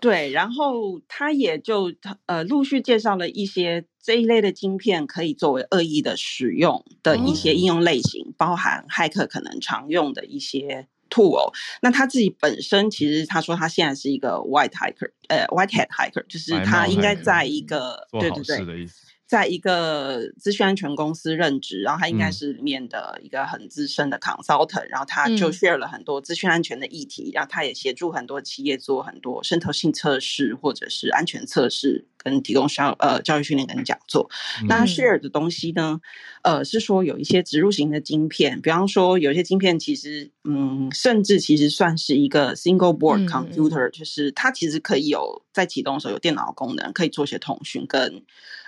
[0.00, 1.92] 对，然后他也就
[2.24, 10.88] 呃陆续介绍了一些这一类的晶片可以作为恶意的使用的一些应用类型，哦、包含骇客可能常用的一些。
[11.08, 18.88] 兔哦那他自己本身其实他说他现在是一个 white hiker 呃 white hat hiker 就是他应该在一个对对对
[19.26, 34.28] 在一个资讯安全公司任职，然后他应该是里面的一个很资深的 consultant，、嗯、然后他就 share 了很多资讯安全的议题，嗯、然后他也协助很多企业做很多渗透性测试或者是安全测试，跟提供教呃教育训练跟讲座。
[34.60, 36.00] 嗯、那他 share 的东西呢，
[36.42, 48.22] 呃，是说有一些植入型的晶片，比方说有一些晶片其实，嗯，甚至其实算是一个 single board computer，、嗯、就是它其实可以有在启动的时候有电脑功能，可以做些通讯跟。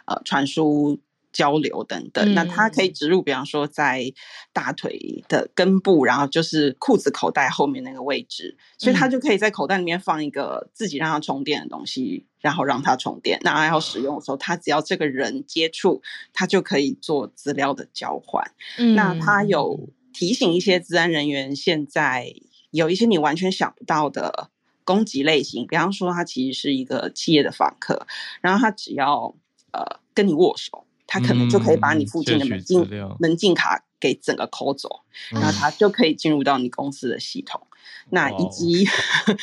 [0.06, 0.98] 呃，传输
[1.32, 4.10] 交流等等，嗯、那它可以植入，比方说在
[4.54, 13.38] 大腿的根部，然后就是裤子口袋后面那个位置，所以它就可以在口袋里面放一个自己让它充电的东西，然后让它充电。
[13.42, 16.00] 那它要使用的时候，它只要这个人接触，
[16.32, 18.52] 它就可以做资料的交换。
[18.78, 22.32] 嗯、那它有提醒一些治安人员，现在
[22.70, 24.48] 有一些你完全想不到的
[24.84, 28.06] 攻击类型，比方说，它其实是一个企业的访客，
[28.40, 29.34] 然后他只要。
[29.72, 34.88] 呃，跟你握手，他可能就可以把你附近的门禁、嗯、门禁卡给整个抠走，
[35.30, 37.66] 然后他就可以进入到你公司的系统。
[37.70, 37.76] 嗯、
[38.10, 39.36] 那以及、哦、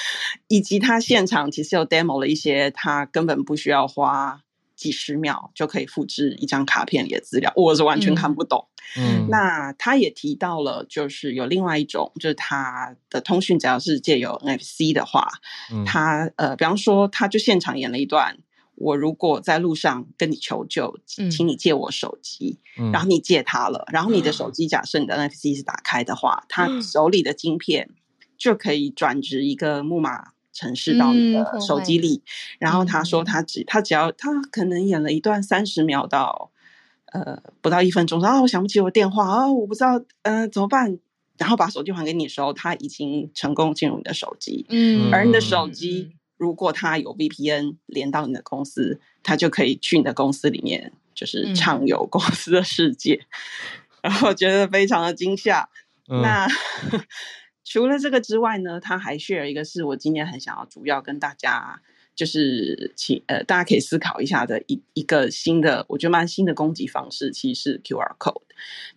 [0.47, 4.41] 以及他现场其实有 demo 了一些，他根本不需要花
[4.75, 8.67] 几十秒就可以复制一张卡片里的资料，我是完全看不懂。
[8.97, 15.27] 嗯，那他也提到了，就是有另外一种，就是他的通讯只要是借由 NFC 的话，
[15.71, 18.37] 嗯、他呃，比方说他就现场演了一段。
[18.75, 27.91] 我如果在路上跟你求救，请你借我手机，嗯、然后你借他了，然后你的手机假设你的 NFC 是打开的话，嗯、他手里的晶片
[28.37, 36.51] 就可以转植一个木马城市到你的手机里，嗯、然后他说他只他只要他可能演了一段三十秒到
[37.13, 40.97] 呃不到一分钟，说啊我想不起我电话啊我不知道嗯、呃、怎么办，
[41.37, 46.15] 然后把手机还给你的时候，他已经成功进入你的手机，嗯，而你的手机。
[46.37, 53.25] 如果他有 VPN 连到你的公司，他就可以去你的公司里面，就是畅游公司的世界。
[54.01, 55.69] 嗯、然后觉得非常的惊吓。
[56.07, 56.47] 嗯、那
[57.63, 61.81] 除了这个之外呢，他还 share 一个是我今天很想要主要跟大家。
[62.15, 68.41] 就是请呃，大家可以思考一下的一一个新的，我觉得蛮新的攻击方式，其实是 QR code。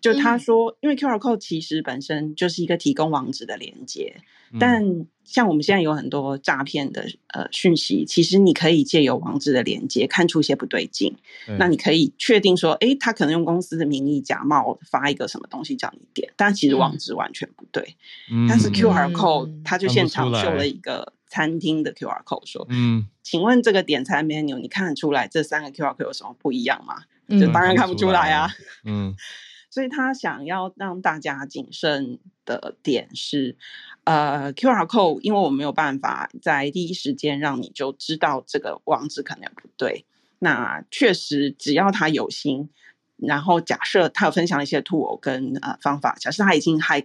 [0.00, 4.16] 就他说，嗯、因为 QR code 其实本身就是一个提供网址的连接，
[4.52, 11.16] 嗯、但像我们现在有很多诈骗的呃讯息，其实你可以借由网址的连接看出一些不对劲。
[11.46, 17.96] 对那你可以确定说，哎，他可能用公司的名义假冒发一个什么东西叫你点，但其实网址完全不对。
[18.30, 21.14] 嗯、但是 QR code 他就现场秀了一个。
[21.28, 27.02] 餐厅的 QR code 说：“嗯，请问这个点餐 menu 你看得出来这三个 QR code 有什么不一样吗？
[27.28, 28.48] 嗯、就当然看不出来啊。
[28.84, 29.14] 嗯，
[29.70, 33.56] 所以他想要让大家谨慎的点是，
[34.04, 40.04] 呃，QR code，因为我没有办法在第一时间让你就知道这个网址可能不对。
[40.38, 42.68] 那确实，只要他有心，
[43.16, 47.04] 然后假设他有分享一些 tool 跟呃方法，假设他已经还。”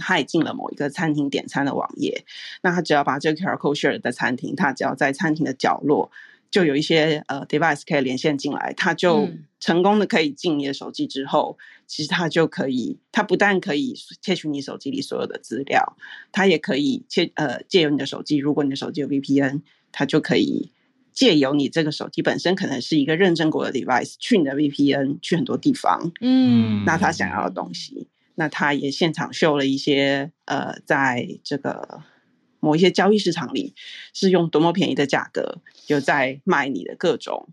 [0.00, 2.24] 骇进了某一个餐厅点餐的网页，
[2.62, 6.10] 那他只要把这个 QR code share 的餐厅，他只要在餐厅的角落
[6.50, 9.28] 就有一些呃 device 可以连线进来，他就
[9.58, 15.96] 成功的可以进你的手机之后，嗯、其实他就可以，他不但可以窃取你手机里所有的资料，
[16.30, 20.70] 他也可以借呃借由你的手机，如果你的手机有 VPN，他就可以
[21.12, 28.08] 借由你这个手机本身可能是一个认证过的 device 去你的 VPN 去很多地方，嗯，那他想要的东西。
[28.34, 32.02] 那他也现场秀了一些，呃，在这个
[32.60, 33.74] 某一些交易市场里，
[34.14, 37.48] 是用多么便宜的价格，有在卖你的各种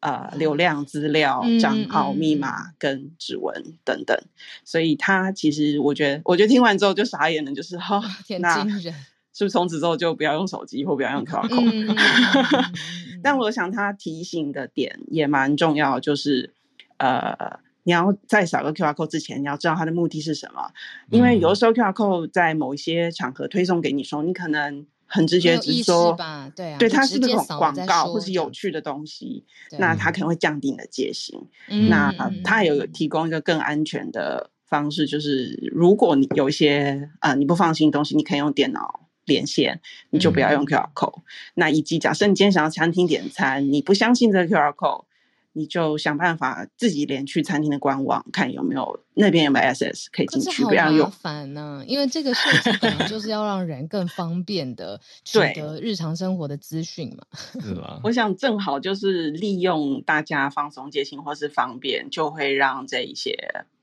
[0.00, 4.16] 呃流量资料、账号、密码跟指纹等等。
[4.64, 8.02] 所以他其实，我觉得，我觉得听完之后就傻眼了，就是哈，
[8.40, 8.54] 那
[9.32, 12.72] 是不是从此之后就不要用手机或不要用 QR code？
[13.22, 16.52] 但我想他提醒的点也蛮重要，就是
[16.98, 17.60] 呃。
[17.88, 20.70] 你要在扫个 QR code 之前，你要知道它的目的是什么。
[21.08, 26.14] 因为有的时候 QR code 在某一些场合推送给你说，你可能很直觉直说，
[26.54, 29.46] 对啊，对它是不是广告或是有趣的东西，
[29.78, 31.40] 那它可能会降低你的戒心。
[31.70, 32.12] 嗯、那
[32.44, 39.80] 它有提供一个更安全的方式，就是如果你有一些呃你不放心的东西，你可以用电脑连线，
[40.10, 41.20] 你就不要用 QR code。
[41.20, 41.22] 嗯、
[41.54, 45.04] 那以及假设你今天想要餐厅点餐，你不相信这个 QR code。
[45.58, 51.10] 你就想办法自己连去餐厅的官网看有没有那边有没有 SS 可以进去，不要用。
[51.10, 57.26] 烦呢，因为这个设计本来就是要让人更方便的 取得日常生活的资讯嘛。
[57.60, 58.00] 是吧？
[58.04, 63.36] 我想正好就是利用大家放松接心或是方便，就会让这一些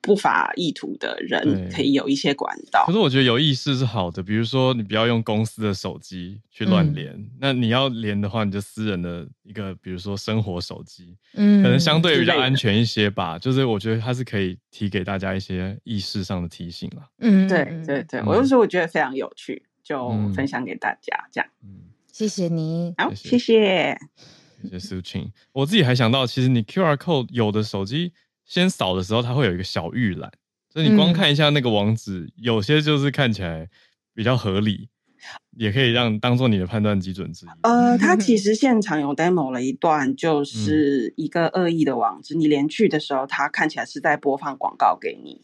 [0.05, 2.85] 不法意图的人可以有一些管道。
[2.85, 13.39] 可是我觉得有意识是好的，比如说你不要用公司的手机去乱连，嗯、那你要连的话，你就私人的一个，比如说生活手机，嗯，可能相对比较安全一些吧。
[13.39, 17.01] 就是我觉得它是可以提给大家一些意识上的提醒了。
[17.17, 21.49] 嗯，对对对，我有时候我觉得非常有趣，就分享给大家这样。
[21.63, 21.69] 嗯，
[22.11, 23.97] 谢谢你，好，谢谢。
[24.61, 28.13] 谢谢苏青，我自己还想到，其实你 QR code 有的手机
[28.45, 30.31] 先扫的时候，它会有一个小预览，
[30.69, 33.69] 所以你光看一下那个网址，嗯、有些就是看起来
[34.13, 34.89] 比较合理，
[35.57, 37.49] 也可以让当做你的判断基准之一。
[37.63, 45.41] 呃，它其 实现场有 demo 了一段，就是一个恶意的网址，嗯、你连去的时候，它看起来是在播放广告给你，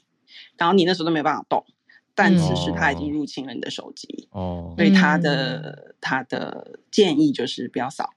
[0.58, 1.66] 然后你那时候都没办法动，
[2.14, 8.14] 但其实它已经入侵了你的手机哦，所以他的他的建议就是不要扫。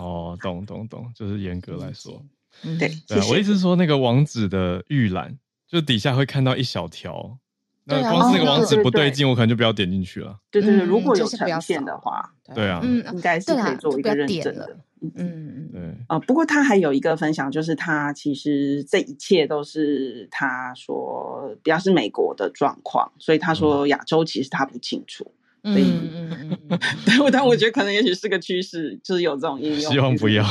[0.00, 2.28] 哦，懂懂懂，就是严格来说，嗯、
[2.78, 5.38] 对对、啊，我意思是说那个网址的预览，
[5.68, 7.38] 就底下会看到一小条，
[7.84, 10.38] 那光是那个网址不对劲，我可能就不要点进去了。
[10.50, 14.76] 对对对，如果有呈现的话，对啊，嗯，应该是可以做一个认证的。
[15.02, 15.94] 嗯嗯对。
[16.08, 25.32] 啊，不过他还有一个分享，就是他其实这一切都是他说比较是美国的状况，所以他说亚洲其实他不清楚。
[25.62, 29.92] 所以，嗯嗯嗯嗯， 但但我觉得可能也许是个趋势，就是有这种应用。
[29.92, 30.44] 希望不要，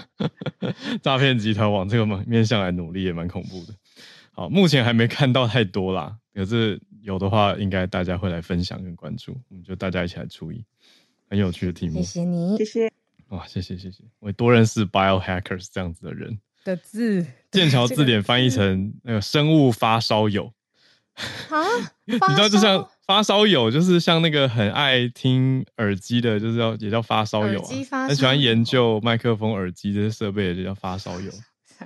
[1.02, 3.74] 诈骗集团往这个面向来努力也蛮恐怖的。
[4.32, 10.64] 好，目前还没看到太多啦，可是有的话，应该大家会来分享跟关注，我们就大家一起来注意，
[11.28, 11.94] 很有趣的题目。
[11.96, 12.92] 谢谢你，谢谢。
[13.28, 20.52] 哇，谢谢谢谢，我多认识 biohackers 这样子的人的字，剑桥字典翻译成那个生物发烧友。
[21.50, 21.58] 啊，
[22.06, 31.30] 你知道就像发烧友，就是像那个很爱听耳机的，就是要也叫发烧友啊，很喜欢研究麦克风、耳机这些设备的，就叫发烧友，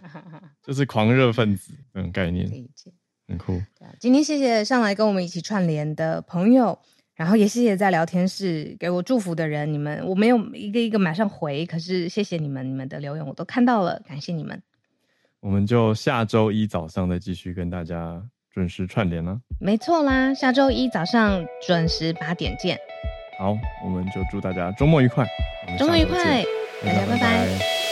[0.62, 2.48] 就是狂热分子这种概念，
[3.26, 3.60] 很酷。
[3.98, 6.78] 今天谢谢上来跟我们一起串联的朋友，
[7.14, 14.62] 然后也谢谢在聊天室给我祝福的人，你们我没有一个一个马上回，可是谢谢你们，你们的留言我都看到了，感谢你们。
[15.40, 18.22] 我们就下周一早上再继续跟大家。
[18.54, 20.32] 准时串联了，没错啦！
[20.32, 22.78] 下周一早上准时八点见。
[23.36, 25.26] 好，我们就祝大家周末愉快，
[25.76, 26.44] 周末愉快，
[26.84, 27.18] 大家拜拜。
[27.18, 27.83] 拜拜。